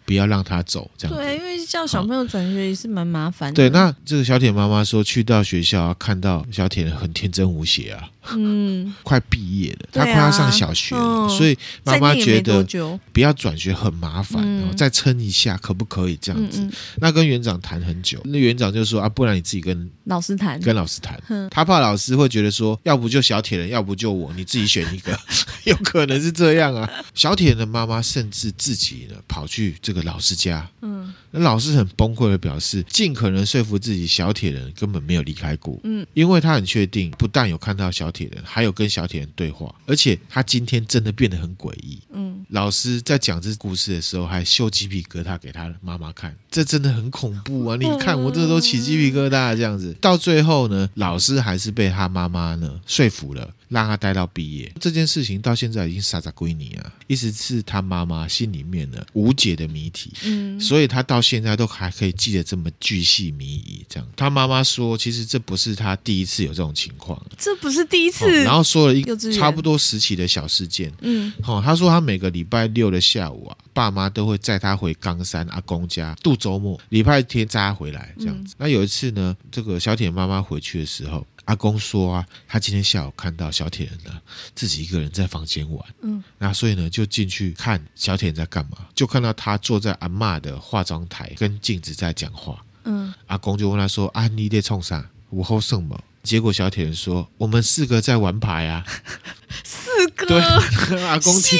[0.09, 3.55] 不要让他走，这样对，因为叫小朋友转学也是蛮麻烦的。
[3.55, 12.65] 对，那这个小铁妈妈说，去到学校看到小铁人很天真无邪啊，嗯， 快毕业了，他快要上小学了，所以妈妈觉得
[13.13, 16.67] 不要转学很麻烦，然后再撑一下可不可以这样子？
[16.97, 25.19] 那跟园长谈很久，那园长就说啊，不然你自己跟老师谈，跟老师谈，他怕老师会觉觉得说，要不就小铁人，要不就我，你自己选一个，
[25.67, 26.89] 有可能是这样啊。
[27.13, 47.77] 小铁人的妈妈甚至自己呢跑去这个老师家，嗯，那老师很崩溃的表示，尽可能说服自己，小铁人根本没有离开过，嗯，因为他很确定，不但有看到小铁人，还有跟小铁人对话，而且他今天真的变得很诡异，嗯，老师在讲这故事的时候还秀鸡皮疙瘩给他妈妈看，这真的很恐怖啊！
[47.77, 53.55] 你看我这都起鸡皮疙瘩这样子，到最后呢，老师还是被他妈妈呢说服了。
[53.69, 63.85] 让他待到毕业这件事情到现在已经傻傻归你啊，一直是他妈妈心里面的无解的谜题，嗯，所以他到现在都还可以记得这么巨细靡遗。
[63.89, 68.25] 这样，他妈妈说，其实这不是他第一次有这种情况，这不是第一次。
[68.25, 78.55] 哦、然后说了一个差不多时期的小事件，嗯，好、哦，他说他每个礼拜六的下午啊，爸妈都会载他回冈山阿公家度周末，礼拜天载他回来这样子。
[78.55, 81.27] 嗯、那有一次呢，这个小铁妈妈回去的时候。
[81.49, 84.21] 阿公说啊，他今天下午看到小铁人呢，
[84.55, 95.09] 自己一个人在房间玩，嗯，那所以呢就进去看小铁人在干嘛，就看到他坐在阿嬷的化妆台跟镜子在讲话，嗯，阿公就问他说：“啊，你在冲啥？
[95.31, 98.85] 我后什么？”结果小铁人说：“我们四个在玩牌啊，
[99.65, 101.59] 四个。”对， 阿公听，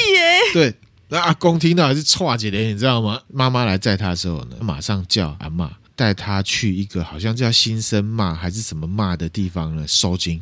[0.53, 0.75] 对，
[1.07, 3.19] 那阿公听到还是剉姐的，你知道吗？
[3.27, 5.67] 妈妈来载他的时候呢，马上叫阿嬷。
[5.99, 10.41] 带他去一个好像叫新生骂还是什么骂的地方呢，收惊，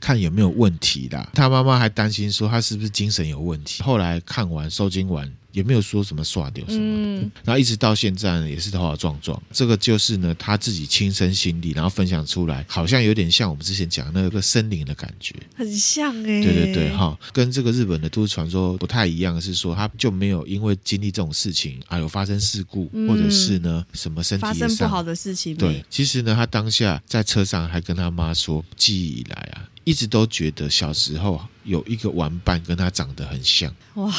[0.00, 1.28] 看有没有问题啦。
[1.34, 3.82] 他妈妈还担心说他是不是精神有问题。
[3.82, 5.28] 后来看完收金完。
[5.52, 9.40] 也没有说什么刷掉什么，嗯，然后一直到现在呢，也是头好壮壮。
[9.52, 16.42] 这个就是呢，他自己亲身经历，然后分享出来，好像有点像我们之前讲那个森林的感觉，很像哎、欸。
[16.42, 25.54] 对对对，哈，跟这个日本的都市传说不太一样，是说他就没有因为经历这种事情啊，有发生事故，嗯、或者是呢什么身体发生不好的事情。
[25.56, 33.74] 对，其实呢，他当下在车上还跟他妈说，记忆以来啊，一直都觉得小时候有一个玩伴跟他长得很像。
[33.94, 34.12] 哇。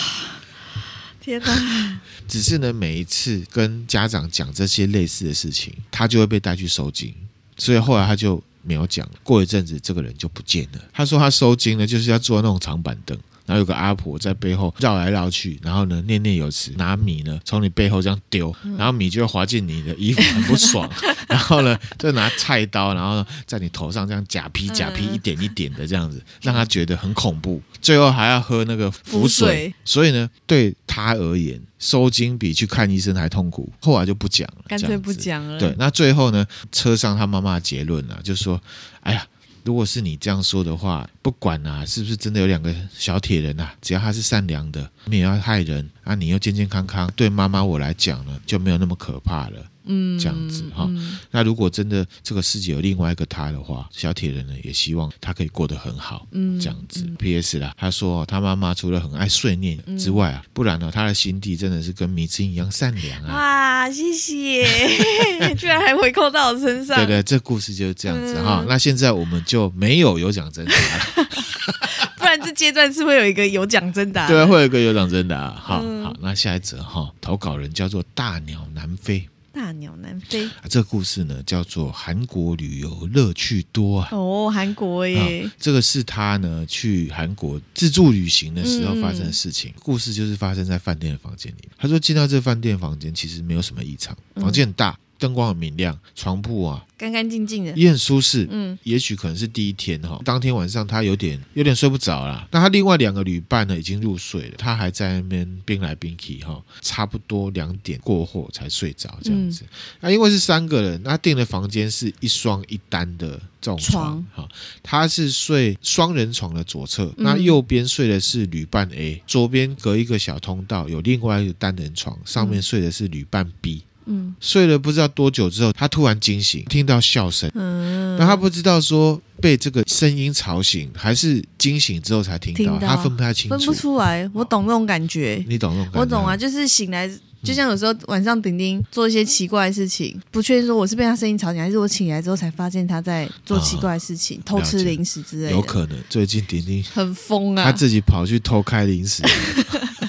[1.23, 2.01] 天呐！
[2.27, 7.13] 只是呢，每一次跟家长讲这些类似的事情，他就会被带去收金，
[7.57, 9.09] 所以后来他就没有讲。
[9.23, 10.81] 过一阵子，这个人就不见了。
[10.91, 13.17] 他说他收金呢，就是要坐那种长板凳。
[13.45, 20.89] 然后有个阿婆在背后绕来绕去，然后呢念念有词，拿米呢从你背后这样丢，然后米就会滑进你的衣服，很不爽。
[21.27, 27.61] 然后呢就拿菜刀，然后在你头上这样假劈假劈，一点一点的这样子，让他觉得很恐怖。
[27.81, 33.71] 最后还要喝那个符水，所以呢对他而言，收金比去看医生还痛苦。
[33.81, 35.59] 后来就不讲了，干脆不讲了。
[35.59, 38.61] 对，那最后呢车上他妈妈的结论呢、啊，就是说，
[39.01, 39.25] 哎呀。
[39.63, 49.65] 如果是你这样说的话，不管啊，是不是真的有两个小铁人啊，只要他是善良的，你也要害人啊，你又健健康康，对妈妈我来讲呢，就没有那么可怕了。
[49.85, 51.19] 嗯，这样子哈、嗯。
[51.31, 56.27] 那如果真的这个世界有另外一个他的话，小铁人呢也希望他可以过得很好。
[56.31, 57.03] 嗯，这样子。
[57.05, 57.59] 嗯、P.S.
[57.59, 63.33] 啦，他说他妈妈除了很爱碎念之外啊，不然呢，他的心地真的是跟迷之音一样善良啊。
[63.33, 64.65] 哇，谢谢，
[65.55, 66.95] 居然还回扣到我身上。
[66.97, 68.65] 对对，这故事就是这样子哈、嗯。
[68.67, 71.27] 那现在我们就没有有奖征答了，
[72.17, 74.27] 不然这阶段是会有一个有奖征答。
[74.27, 75.51] 对，会有一个有奖征答。
[75.51, 79.27] 好、嗯、好，那下一则哈，投稿人叫做大鸟南飞。
[79.53, 84.09] 大鸟南飞啊，这个故事呢叫做韩国旅游乐趣多啊。
[84.11, 85.51] 哦，韩国耶、啊。
[85.59, 89.71] 这个是他呢去韩国自助旅行的时候发生的事情。
[89.71, 91.69] 嗯、故事就是发生在饭店的房间里。
[91.77, 94.97] 他说进到这饭店房间，其实没有什么异常，房间很大。
[95.13, 98.45] 嗯灯光很明亮，床铺啊干干净净的，也很舒适。
[98.51, 102.45] 嗯，也许可能是第一天哈，当天晚上他有点有点睡不着啦。
[102.51, 109.63] 那他另外两个旅伴呢已经入睡了，他还在那边边来边去哈，差不多两点过后才睡着这样子。
[110.01, 114.45] 那、嗯、因为是三个人，那订的房间是一双一单的这种床哈，
[114.81, 123.83] 他是睡双人床的左侧，那右边睡的是旅伴 A，左边隔一个小通道有另外一个单人床，上面睡的是旅伴 B。
[124.05, 127.49] 嗯，睡了不知道多久之后，他突然惊醒，听到笑声。
[127.55, 134.29] 嗯，那他不知道说被这个声音吵醒，还是惊醒之后才听到，他分不太清楚，分不出来。
[134.33, 135.99] 我懂那种感觉，你懂那种感觉？
[135.99, 137.09] 我懂啊，就是醒来，
[137.43, 145.51] 就像有时候晚上丁丁做一些奇怪的事情，不确定说我是被他声音吵醒，还是我醒来之后才发现他在做奇怪的事情，哦、偷吃零食之类的。
[145.51, 149.23] 有可能最近丁丁很疯啊，他自己跑去偷开零食。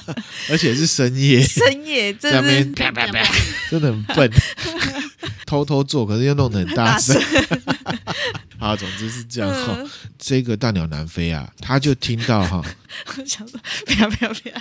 [0.51, 3.23] 而且是深夜，深夜在那边啪啪啪，
[3.71, 4.31] 真的很笨，
[5.47, 7.21] 偷偷做，可是又弄得很大声。
[8.59, 9.77] 啊，总之是这样哈。
[9.79, 12.65] 嗯、这个大鸟南飞啊，他就听到哈，
[13.19, 14.53] 我想说，飘飘飘，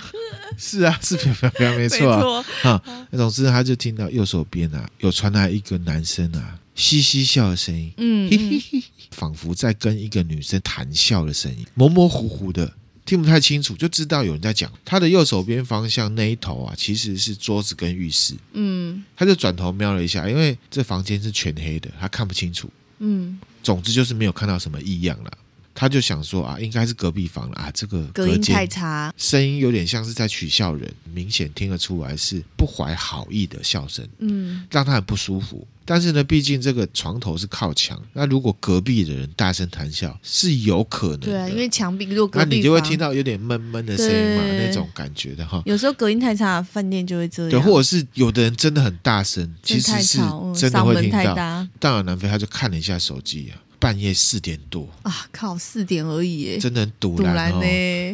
[0.58, 2.82] 是啊，是飘飘飘，没错啊。
[3.12, 12.70] 总之他就听到右手边啊，有传来一个男生啊嘻嘻笑的声音，嗯，嗯，仿佛在跟一个女生谈笑的声音，模模糊糊的。
[13.04, 14.70] 听不太清楚，就知道有人在讲。
[14.84, 18.34] 他的右手边方向那一头啊，其实是桌子跟浴室。
[18.52, 22.70] 嗯，他就转头瞄了一下，因为这房间是全黑的，他看不清楚。
[23.00, 25.38] 嗯，总之就是没有看到什么异样了。
[25.74, 34.06] 他就想说啊，应该是隔壁房了啊，这个隔音太差，声音有点像是在取笑人，明显听得出来是不怀好意的笑声。
[34.18, 35.66] 嗯，让他很不舒服。
[35.86, 41.26] 但是呢，毕竟这个床头是靠墙，那如果隔壁的人大声谈笑，是有可能的。
[41.26, 45.62] 对啊，因为墙壁如果隔壁，那你就会听到有点闷闷的声音嘛，那种感觉的哈。
[45.66, 47.50] 有时候隔音太差，饭店就会这样。
[47.50, 50.18] 对，或者是有的人真的很大声，其实是
[50.54, 51.34] 真的会听到。
[51.78, 53.60] 大鸟南非他就看了一下手机啊。
[53.84, 55.28] 半夜四点多啊！
[55.30, 57.60] 靠，四点而已耶，真的很赌烂哦。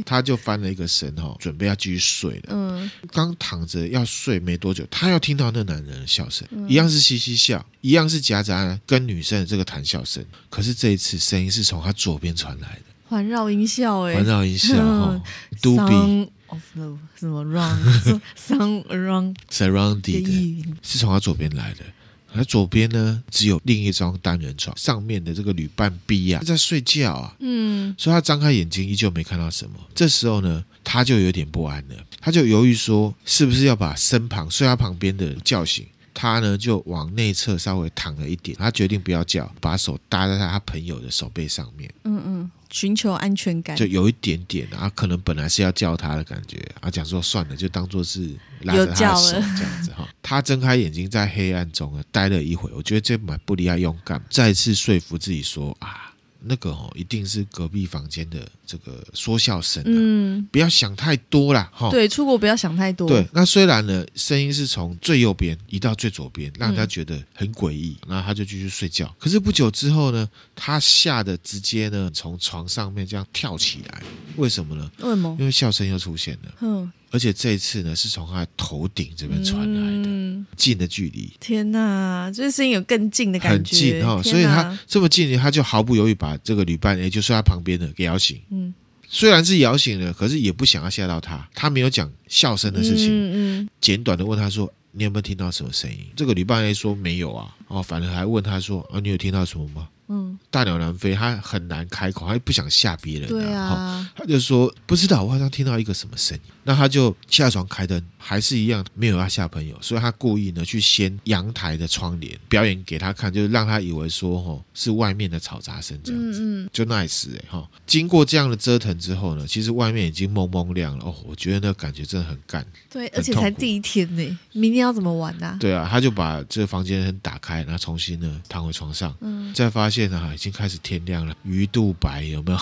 [0.05, 2.49] 他就翻了一个身哈，准备要继续睡了。
[2.49, 10.25] 嗯，刚躺着要睡没多久，他又听到那男人的笑声，嗯、一样是嘻嘻笑，一样是夹杂跟女生的这个谈笑声。
[10.49, 15.23] 可是这一次声音是从他左边传来的，环绕音效哎，环绕音效哈
[15.63, 21.85] ，Dolby of the 什么 round，sound around，surrounded 是从他左边来的。
[22.33, 29.75] 而左边呢，只有另一张单人床，上面的这个旅伴 B 啊在睡觉啊，嗯，所以他张开眼睛依旧没看到什么。
[29.95, 35.87] 这时候呢，他就有点不安了，他就犹豫说，是不是要把身旁睡他旁边的人叫醒？
[36.13, 41.93] 他呢就往内侧稍微躺了一点，他决定不要叫，把手搭在他朋友的手背上面。
[42.05, 42.51] 嗯嗯。
[42.73, 49.90] 寻求安全感，就有一点点啊，可能本来是要叫他的感觉啊，讲说算了，就当做是拉着他的手这样子哈。
[50.31, 56.07] 他睁开眼睛，在黑暗中啊待了一会，我觉得这蛮不离爱勇敢，再次说服自己说啊。
[56.43, 61.91] 那个哦，一定是隔壁房间的这个说笑声，嗯，不要想太多啦，哈。
[61.91, 63.09] 对，出国不要想太多。
[63.09, 69.13] 对，那虽然呢，声音是从最右边移到最左边，让他觉得很诡异，然后他就继续睡觉。
[69.19, 74.01] 可是不久之后呢，他吓得直接呢从床上面这样跳起来，
[74.37, 74.91] 为什么呢？
[75.01, 75.37] 为什么？
[75.41, 76.55] 因为笑声又出现了。
[76.61, 76.91] 嗯。
[77.11, 81.33] 而且这一次呢，是从他头顶这边传来的，嗯、近的距离。
[81.41, 84.15] 天哪，这声音有更近的感觉，很近哈。
[84.17, 88.41] 哪所以他这么近，他就毫不犹豫把这个旅伴，也就是他旁边的给摇醒。
[88.51, 88.73] 嗯，
[89.09, 91.49] 虽然是摇醒了，可是也不想要吓到他。
[91.55, 103.29] 他没有讲笑声的事情，嗯嗯，简短的问他说：“你有没有听到什么声音？”这个旅伴 A 说：“没有啊。”哦，反而还问他说：“啊，你有听到什么吗？”嗯，大鸟南飞，他很难开口，他不想吓别人。
[103.29, 106.43] 对啊，他就说不知道，我好像听到一个什么声音。
[106.65, 117.67] 那他就下床开灯，还是一样没有要吓朋友，所以他故意呢去掀阳台的窗帘，表演给他看，就是让他以为说哦是外面的吵杂声这样子，嗯嗯就 nice 哎哈。
[117.87, 122.65] 经过这样的折腾之后呢，其实外面已经蒙蒙亮了哦，我觉得那个感觉真的很干。
[122.91, 125.57] 对，而且才第一天呢，明天要怎么玩呢、啊？
[125.59, 130.00] 对啊，他就把这个房间打开，然后重新呢躺回床上，嗯，再发现。
[130.01, 132.59] 现在已经开始天亮了，鱼肚白有没有？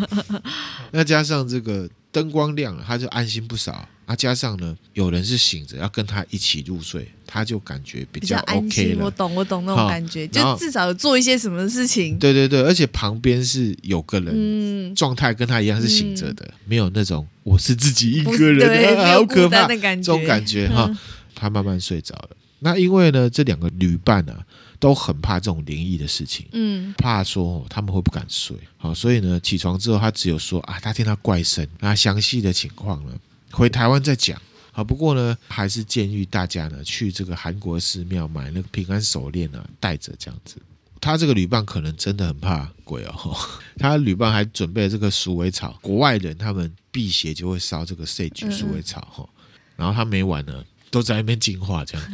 [0.90, 3.86] 那加上这个灯光亮了，他就安心不少。
[4.06, 9.04] 啊，加上呢，有人是醒着要跟他一起入睡，他就感觉比较 OK 了。
[9.04, 12.18] 我懂，我懂那种感觉，就至少有做一些什么事情。
[12.18, 20.86] 对对对，而且旁边是有个人，嗯，状态跟他一样是醒着的，嗯、没有那种我是自己一个人，对好可怕的感觉，这种感觉哈。
[20.88, 20.98] 嗯、
[21.34, 22.30] 他慢慢睡着了。
[22.60, 24.44] 那因为呢，这两个旅伴啊。
[24.84, 33.18] 都很怕这种灵异的事情，嗯，怕说他们会不敢睡，好，所以呢，起床之后他只有说啊，他听到怪声，那详细的情况呢，
[33.50, 34.38] 回台湾再讲，
[34.72, 40.56] 好，不过呢，还是建议大家呢去这个韩国寺庙买那个平安手链啊，带着这样子。
[41.00, 43.34] 他这个旅伴可能真的很怕鬼哦，
[43.80, 49.26] 他旅伴还准备了这个鼠尾草，国外人他们辟邪就会烧这个 sage 鼠尾草哈，
[49.76, 50.62] 然后他没完呢。
[50.94, 52.06] 都在那边进化，这样。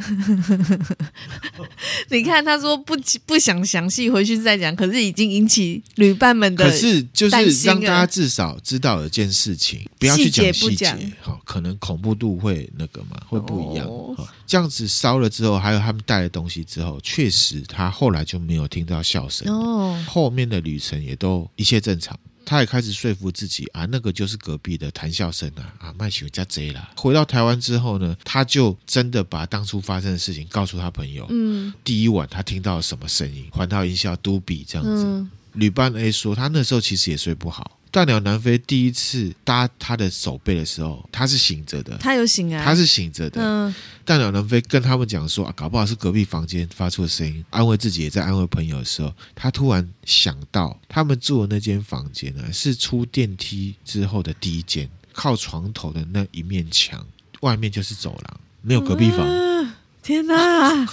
[2.09, 6.64] 你看，他说不不想详细回去再讲，可是已经引起旅伴们的。
[6.64, 13.87] 可是就是让大家至少知道有件事情，不要去讲细节，好，可能恐怖度会那个嘛，会不一样。
[13.87, 14.16] 哦、
[14.47, 19.47] 这样子烧了之后，还有他们带的东西之后，确实他后来就没有听到笑声。
[19.53, 22.18] 哦，后面的旅程也都一切正常。
[22.45, 26.91] 他也开始说服自己啊，那个就是隔壁的谈笑声啊啊，卖酒家贼啦。
[26.97, 31.26] 回到台湾之后呢，他就真的把当初发生的事情告诉他朋友。
[31.30, 33.49] 嗯，第一晚他听到了什么声音？
[33.53, 35.05] 环绕音效，杜比这样子。
[35.05, 43.43] 嗯、旅伴 A 说，他那时候其实也睡不好，大鸟南飞第一次搭他的手背的时候，他是醒着的，他有醒啊，他是醒着的。
[43.43, 43.74] 嗯，
[44.05, 57.05] 大鸟南飞跟他们讲说啊，搞不好是隔壁房间发出的声音，安慰自己也在安慰朋友的时候，他突然想到，他们住的那间房间呢，是出电梯之后的第一间，靠床头的那一面墙，
[57.41, 59.26] 外面就是走廊，没有隔壁房。
[59.26, 60.86] 嗯、天哪，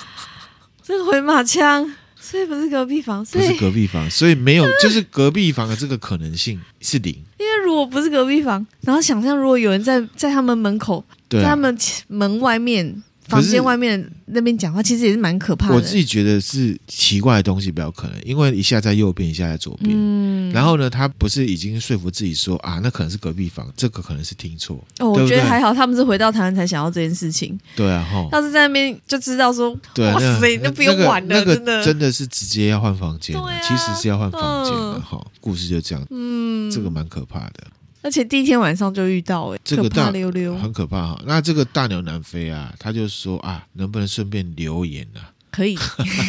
[0.81, 1.93] 这个回马枪。
[2.29, 7.13] 所以不是隔壁房，不是隔壁房，所以没有，就是隔壁房的这个可能性是零。
[7.39, 13.01] 因为如果不是隔壁房，然后想象如果有人在在他们门口，在他们门外面。
[13.27, 15.75] 房间外面那边讲话，其实也是蛮可怕的。
[15.75, 19.91] 我自己觉得是奇怪的东西比较可能，因为一下在右边，一下在左边。
[19.93, 24.83] 嗯，然后呢，他不是已经说服自己说啊，那可能是隔壁房，这个可能是听错。
[24.99, 27.59] 哦，我觉得还好，他们是回到台湾才想到这件事情。
[27.75, 28.27] 对啊，哈。
[28.31, 33.51] 要是在那边就知道说，哇塞，那不用玩了，真的，真的是直接要换房间了。
[33.61, 35.25] 其实是要换房间的哈。
[35.41, 37.67] 故事就这样，嗯，这个蛮可怕的。
[38.07, 41.21] 而且第一天晚上就遇到，哎，这个大溜溜很可怕哈。
[41.25, 45.35] 那这个大鸟南飞啊，他就说啊，能不能顺便留言啊？
[45.49, 45.77] 可以，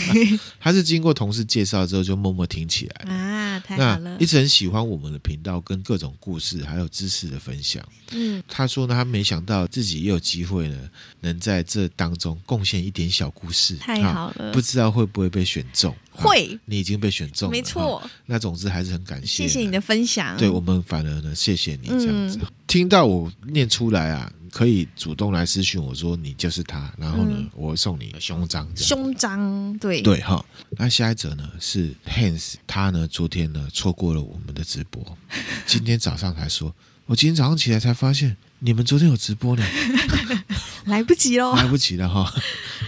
[0.61, 7.87] 他是经过同事介绍之后就默默听起来啊，太好了，一直很喜欢我们的频道跟各种故事还有知识的分享。
[8.13, 10.89] 嗯，他说呢，他没想到自己也有机会呢，
[11.21, 15.95] 能在这当中贡献一点小故事，太好了，不知道会不会被选中。
[16.11, 18.03] 会、啊，你已经被选中了，没错。
[18.27, 20.37] 那总之还是很感谢，谢谢你的分享。
[20.37, 22.39] 对我们反而呢，谢谢你这样子。
[22.41, 28.69] 嗯、听到我念出来啊，可以主动来私讯我说你就是他，然后呢，嗯、我会送你胸章。
[28.77, 30.45] 胸章，对对哈。
[30.71, 35.05] 那下一则呢是 Hans，他呢昨天呢错过了我们的直播，
[35.67, 36.75] 今天早上才说，
[37.07, 38.37] 我今天早上起来才发现。
[38.61, 39.65] 你们昨天有直播呢？
[40.87, 42.25] 来不及喽，来不及了哈！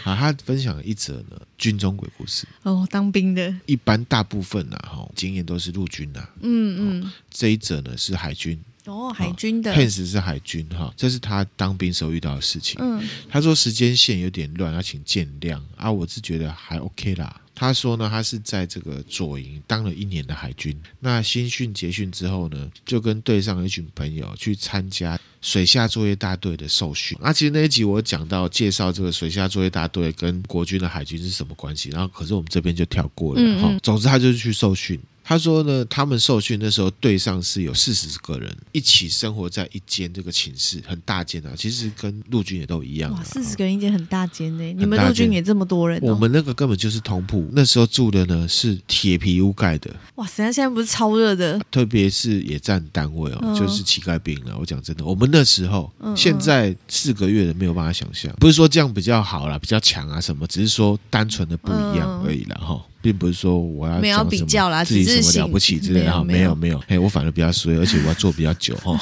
[0.02, 12.76] 啊，他分享了一则呢军中鬼故事哦，当兵的，一般大部分呢哈经验都是陆军的，嗯嗯，这一则呢是海军哦，海军的，Hans 是海军哈，这是他当兵时候遇到的事情。
[12.80, 17.40] 嗯，他说时间线有点乱，要请见谅啊，我是觉得还 OK 啦。
[17.54, 27.18] 他说呢，他是在这个左营当了一年的海军，那新训结训之后呢，就跟队上一群朋友去参加水下作业大队的受训。
[27.20, 33.40] 那其实那一集我讲到介绍这个水下作业大队跟国军的海军是什么关系，然后可是我们这边就跳过了。
[33.60, 34.98] 哈、嗯嗯，总之他就是去受训。
[35.30, 41.52] 他说呢，他们受训那时候，队上是有四十个人一起生活在一间这个寝室，很大间啊。
[41.56, 43.12] 其实跟陆军也都一样。
[43.12, 44.72] 哇，四十个人一间很大间呢。
[44.72, 46.00] 你们陆军也这么多人？
[46.00, 46.08] 哦？
[46.08, 49.94] 我们那个根本就是通铺，那时候住的呢是铁皮屋盖的。
[50.16, 54.56] 哇，实际上现在不是超热的，特别是野战单位哦，嗯、就是乞丐兵了。
[54.58, 58.34] 我讲真的，我们那时候，嗯嗯现在四个月的没有办法想象。
[58.40, 62.84] 不是说这样比较好啦，比较强啊什么，只是说单纯的不一样而已了哈。
[63.00, 66.54] 嗯并不是说我要讲比较啦，自己什么了不起之类的哈，没有。
[66.54, 69.00] 没有，哎，我反而比较衰，而且我要做比较久哈，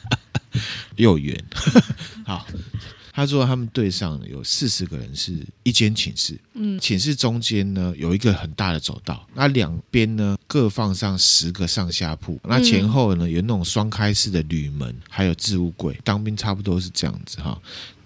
[0.96, 1.42] 又远。
[2.26, 2.46] 好，
[3.12, 17.58] 他说他们队上有四十个人，是一间寝室，嗯，寝室中间呢有一个很大的走道，那两边呢各放上十个上下铺，那前后呢有那种双开式的铝门，还有置物柜，当兵差不多是这样子哈。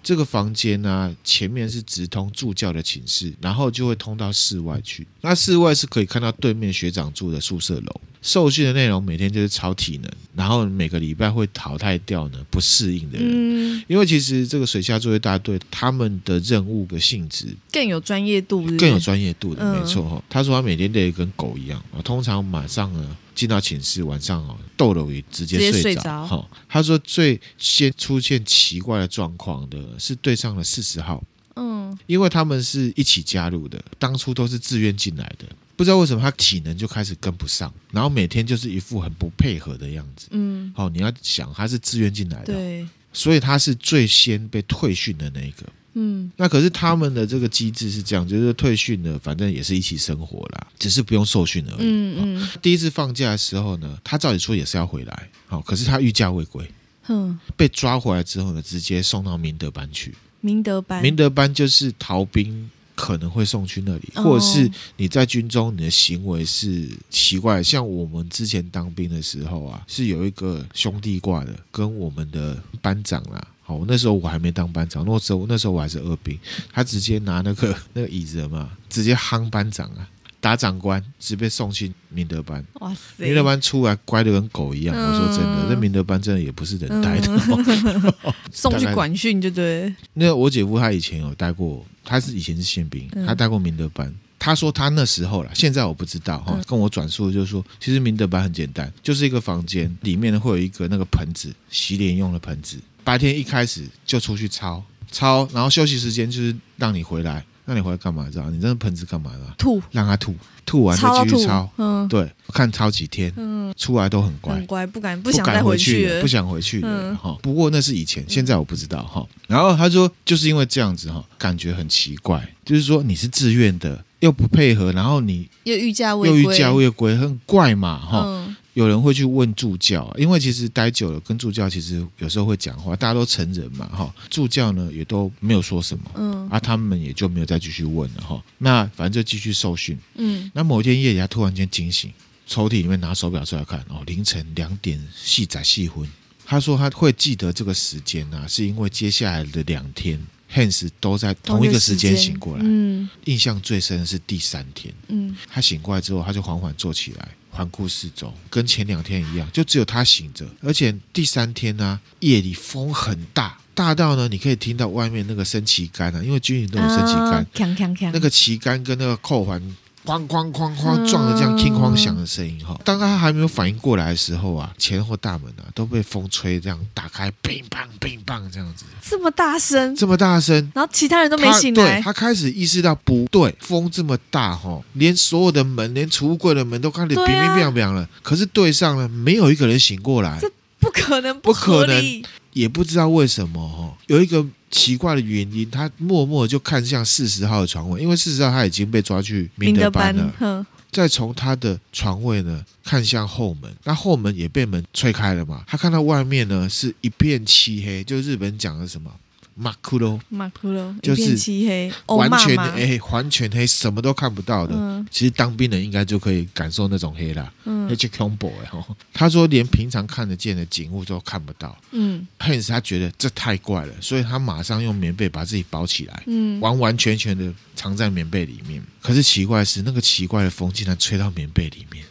[0.05, 5.07] 这个房间呢、啊，前面是直通助教的寝室，然后就会通到室外去。
[5.21, 8.01] 那室外是可以看到对面学长住的宿舍楼。
[8.21, 13.27] 受训的内容每天就是操体能，然后每个礼拜会淘汰掉呢不适应的人。
[13.27, 20.23] 嗯，因为其实这个水下作业大队他们的任务的性质更有专业度是是，更有专业度的，没错哈。
[20.29, 23.17] 他说他每天累得跟狗一样，通常马上呢。
[23.35, 26.25] 进到寝室，晚上哦，逗了鱼直接睡着。
[26.25, 31.21] 哈，他说最先出现奇怪的状况的是对上了四十号，
[31.55, 40.27] 嗯，因为他们是一起加入的，当初都是自愿进来的，不知道为什么他体能就开始跟不上，然后每天就是一副很不配合的样子。
[40.31, 45.63] 嗯，好，你要想他是自愿进来的，对，所以他是最先被退训的那一个。
[45.97, 51.87] 嗯，那可是他们的这个机制是这样，就是退训了，反正也是一起生活啦，只是不用受训而已。
[51.87, 52.49] 嗯嗯、哦。
[52.61, 56.69] 第一次放假的时候呢，他照理说也是要回来，好、哦，可是他御驾未归，
[57.07, 60.13] 嗯，被抓回来之后呢，直接送到明德班去。
[60.41, 73.47] 明德班，明德班就是逃兵可能会送去那里，哦、或者是你在军中你的行为是奇怪，像我们之前当兵的时候啊，是有一个兄弟挂的，跟我们的班长啊。
[73.67, 76.37] 好，那时候我还没当班长，那时候那时候我还是二兵，
[76.71, 80.07] 他直接拿那个那个椅子嘛，直接夯班长啊，
[80.39, 82.63] 打长官，直接被送去明德班。
[82.81, 83.25] 哇塞！
[83.25, 87.27] 明德班出来乖的跟狗一样，嗯、我说真的，那明德班真的也不是人待的。
[87.31, 88.13] 嗯、
[88.53, 89.91] 送去管训就对。
[90.13, 94.13] 那我姐夫他以前有带过，他是以前是宪兵，他带过明德班。
[94.37, 96.53] 他说他那时候了，现在我不知道哈。
[96.55, 102.77] 嗯、跟我转述就是说，其实明德班很简单，就是一个房间里面呢会有一个那个盆子，洗脸用的盆子。
[103.05, 107.45] 白天一开始就出去抄抄，然后休息时间就是让你回来。
[107.67, 108.27] 那你回来干嘛？
[108.31, 108.47] 知道？
[108.51, 109.39] 你这个盆子干嘛的？
[109.57, 110.35] 吐，让他吐，
[110.67, 111.67] 吐完再继续抄。
[111.77, 117.35] 嗯，对，看抄几天，嗯，出来都很乖，很乖，不敢不想再回去，不想回去的哈。
[117.41, 119.25] 不过那是以前，现在我不知道哈。
[119.47, 128.44] 然后他说，就是因为这样子哈，感觉很奇怪，就是说你是自愿的，又不配合，然后你又逾假未又逾假未归，很怪嘛哈。
[128.75, 134.13] 有人会去问助教，因为其实待久了，跟助教其实有时候会讲话，大家都成人嘛，哈。
[134.29, 138.43] 助教呢也都没有说什么，嗯，啊，他们也就没有再继续问了，哈。
[138.57, 140.51] 那反正就继续受训，嗯。
[140.53, 142.11] 那某一天夜里，他突然间惊醒，
[142.45, 146.05] 抽屉里面拿手表出来看，哦，凌晨两点细仔细昏。
[146.45, 150.21] 他说他会记得这个时间啊，是因为接下来的两天
[150.53, 153.09] ，Hans 都在同一个时间醒过来，嗯。
[153.23, 157.29] 印象最深的是第三天，嗯，他醒过来之后，他就缓缓坐起来。
[157.55, 160.45] 环顾四周，跟前两天一样，就只有他醒着。
[160.61, 169.75] 而且第三天呢、啊，夜里风很大，大到呢，你可以听到外面那个升旗杆啊，因为军营都有升旗杆，那个旗杆跟那个扣环。
[170.05, 194.45] 哐哐哐哐撞的这样哐哐响的声音哈，当他还没有反应过来的时候啊，前后大门啊都被风吹这样打开，乒乓乒乓这样子，这么大声，这么大声，然后其他人都没醒来，对，他开始意识到不对，风这么大哈，连所有的门，连储物柜的门都开始乒乒乓乓了，可是对上了没有一个人醒过来，这不可能，不可能，也不知道为什么哈，有一个。
[194.75, 200.33] 奇怪的原因，他默默就看向四十号的床位，因为四十号他已经被抓去明德班了。
[200.37, 205.63] 班再从他的床位呢看向后门，那后门也被门吹开了嘛？
[205.65, 209.09] 他看到外面呢是一片漆黑，就日本讲的什么？
[209.57, 214.75] 马库罗，马库罗，就是漆黑，完全哎，完全黑，什么都看不到的。
[214.75, 217.51] 嗯、其实当兵的应该就可以感受那种黑啦。
[217.63, 218.85] 嗯，那就恐怖哎！
[219.13, 221.77] 他说连平常看得见的景物都看不到。
[221.91, 228.83] 嗯，Hans 他觉得这太怪了，所以他马上用棉被把自己包起来，嗯，完完全全的藏在棉被里面。
[229.01, 232.03] 可是奇怪的是，那个奇怪的风竟然吹到棉被里面。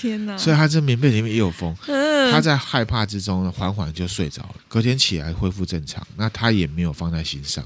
[0.00, 0.38] 天哪！
[0.38, 1.76] 所以他这棉被里面也有风，
[2.32, 4.54] 他在害怕之中呢，缓缓就睡着了。
[4.66, 7.62] 隔天起来恢复正常，那他也没有放在心上，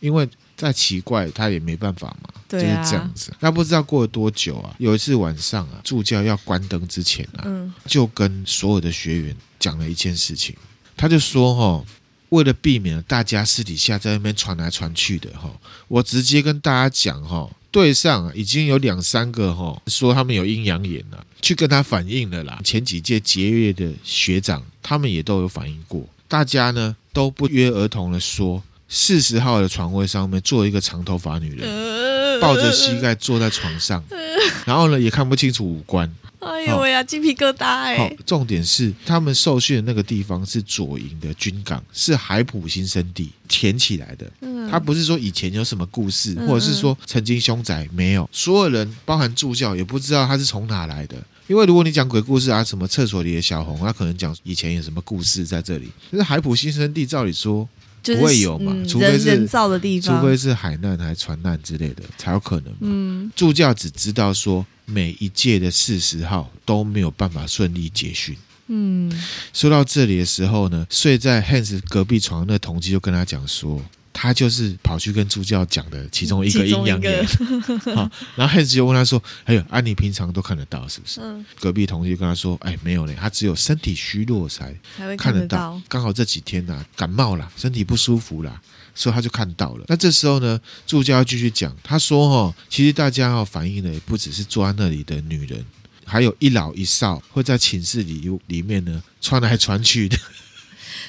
[0.00, 0.26] 因为
[0.56, 3.30] 再奇怪他也没办法嘛，就是这样子。
[3.40, 4.74] 那不知道过了多久啊？
[4.78, 7.44] 有一次晚上啊，助教要关灯之前啊，
[7.84, 10.56] 就跟所有的学员讲了一件事情，
[10.96, 11.84] 他就说哈，
[12.30, 15.50] 为了避免大家私底下在那边传来传去的哈，
[15.88, 17.50] 我直接跟大家讲哈。
[17.74, 22.60] 队上已经有两三个哈说他们有阴阳眼了，去跟他反映了啦。
[22.62, 26.06] 前几届结业的学长，他们也都有反映过。
[26.28, 34.04] 大家呢都不约而同的说，四十号的床位上面坐一个长头发女人，抱着膝盖坐在床上，
[34.64, 36.08] 然后呢也看不清楚五官。
[36.44, 37.96] 哎呦喂呀，鸡皮疙瘩哎！
[37.96, 44.30] 好，重点是他们受训的那个地方是左营的军港，是海普新生地填起来的。
[44.40, 48.28] 嗯，他不是说以前有什么故事，或者是说曾经凶宅没有。
[48.30, 51.16] 所有人，包含助教，也不知道他是从哪来的。
[51.46, 55.90] 因为如果你讲鬼故事啊，什么厕所里的小红，他可能讲以前有什么故事在这里。
[56.10, 57.68] 但是海普新生地，照理说。
[58.04, 58.74] 不会有嘛？
[58.86, 62.78] 除非是人造的地方，除非是海难还是船难之类的才有可能嘛。
[62.80, 68.36] 嗯，助教只知道说每一届的四十号都没有办法顺利结训。
[68.66, 69.10] 嗯，
[69.52, 73.82] 说到这里的时候呢，睡在 Hans 隔壁床的那同机就跟他讲说。
[74.14, 77.26] 他就是跑去跟助教讲的其中一个阴阳眼，
[77.94, 85.82] 好，然后 Hans 就问他说：“哎呦，啊，你平常都看得到是不是？”嗯，隔壁同学跟他说：“哎，没有嘞，他只有身体虚弱才才会看得到。
[85.88, 88.62] 刚好这几天呢，感冒了，身体不舒服了，
[88.94, 89.84] 所以他就看到了。
[89.88, 95.64] 那这时候呢，助教要继续讲，他说：‘哈，其实大家要反映的也不只是坐在那里的女人，
[96.06, 100.16] 还有一老一少会在寝室里里面呢穿来穿去的。’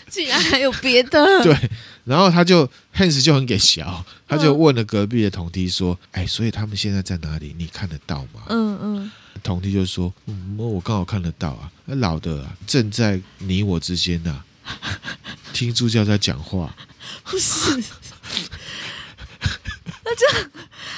[0.10, 1.26] 竟然还有别的？
[1.43, 1.56] 对。”
[2.06, 7.56] 然后他就 Hans 就很给小，他就问了隔壁的童梯说：“哎，所以他们现在在哪里？
[7.58, 9.12] 你看得到吗？”嗯嗯。
[9.43, 11.70] 同梯就说：“嗯，我刚好看得到啊。
[11.86, 14.43] 那老的啊，正在你我之间呐，
[15.51, 16.76] 听助教在讲话。”
[17.26, 17.72] 不是，
[20.03, 20.49] 那这样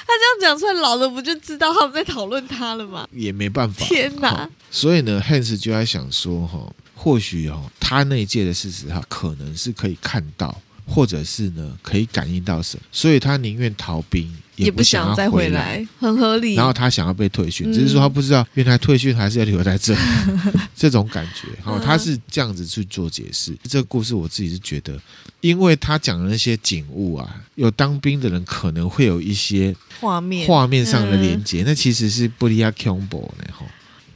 [0.05, 3.08] 他这样讲出来，老的不就知道他们在讨论他了吗？
[3.14, 3.86] 也没办法。
[3.86, 4.49] 天哪！
[4.70, 6.60] 所以呢，Hans 就在想说：“哈，
[6.98, 14.34] 或许哦，他那一届的四十号可能是可以看到。”或者是呢可以感应到什么，所以他宁愿逃兵。
[14.56, 16.56] 也不想再回来，很合理。
[16.56, 20.00] 然后他想要被退训，只是说他不知道，原来退训还是要留在这里，
[20.74, 21.50] 这种感觉。
[21.62, 23.54] 好，他是这样子去做解释。
[23.64, 24.98] 这个故事我自己是觉得，
[25.41, 33.66] 因为他讲的那些景物啊，有当兵的人可能会有一些画面画面上的连接，那其实是布利亚恐怖的哈。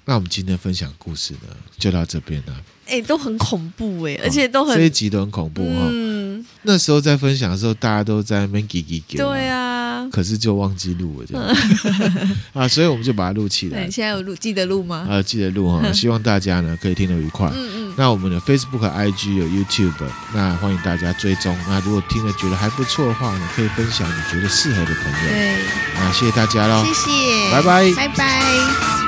[0.06, 2.64] 那我们今天分享故事呢，就到这边了。
[2.92, 5.88] 哎，都很恐怖哎，而且都很这一集都很恐怖哈。
[5.89, 9.18] 嗯，那时候在分享的时候，大家都在那边叽叽叽。
[9.18, 9.80] 对啊。
[10.12, 11.58] 可是就忘记录了，这样
[12.54, 13.84] 啊，所以我们就把它录起来。
[13.84, 15.08] 对，现在有录，记得录吗？
[15.10, 17.48] 啊，记得录哈， 希望大家呢可以听得愉快。
[17.56, 17.94] 嗯嗯。
[17.98, 19.94] 那我们的 Facebook、IG 有 YouTube，
[20.34, 21.56] 那欢迎大家追踪。
[21.70, 25.30] 那如果听了觉得还不错的话呢，可以分享你觉得适合的朋友。
[25.30, 25.56] 对。
[25.96, 29.01] 那谢谢大家喽，谢谢，拜拜，拜拜。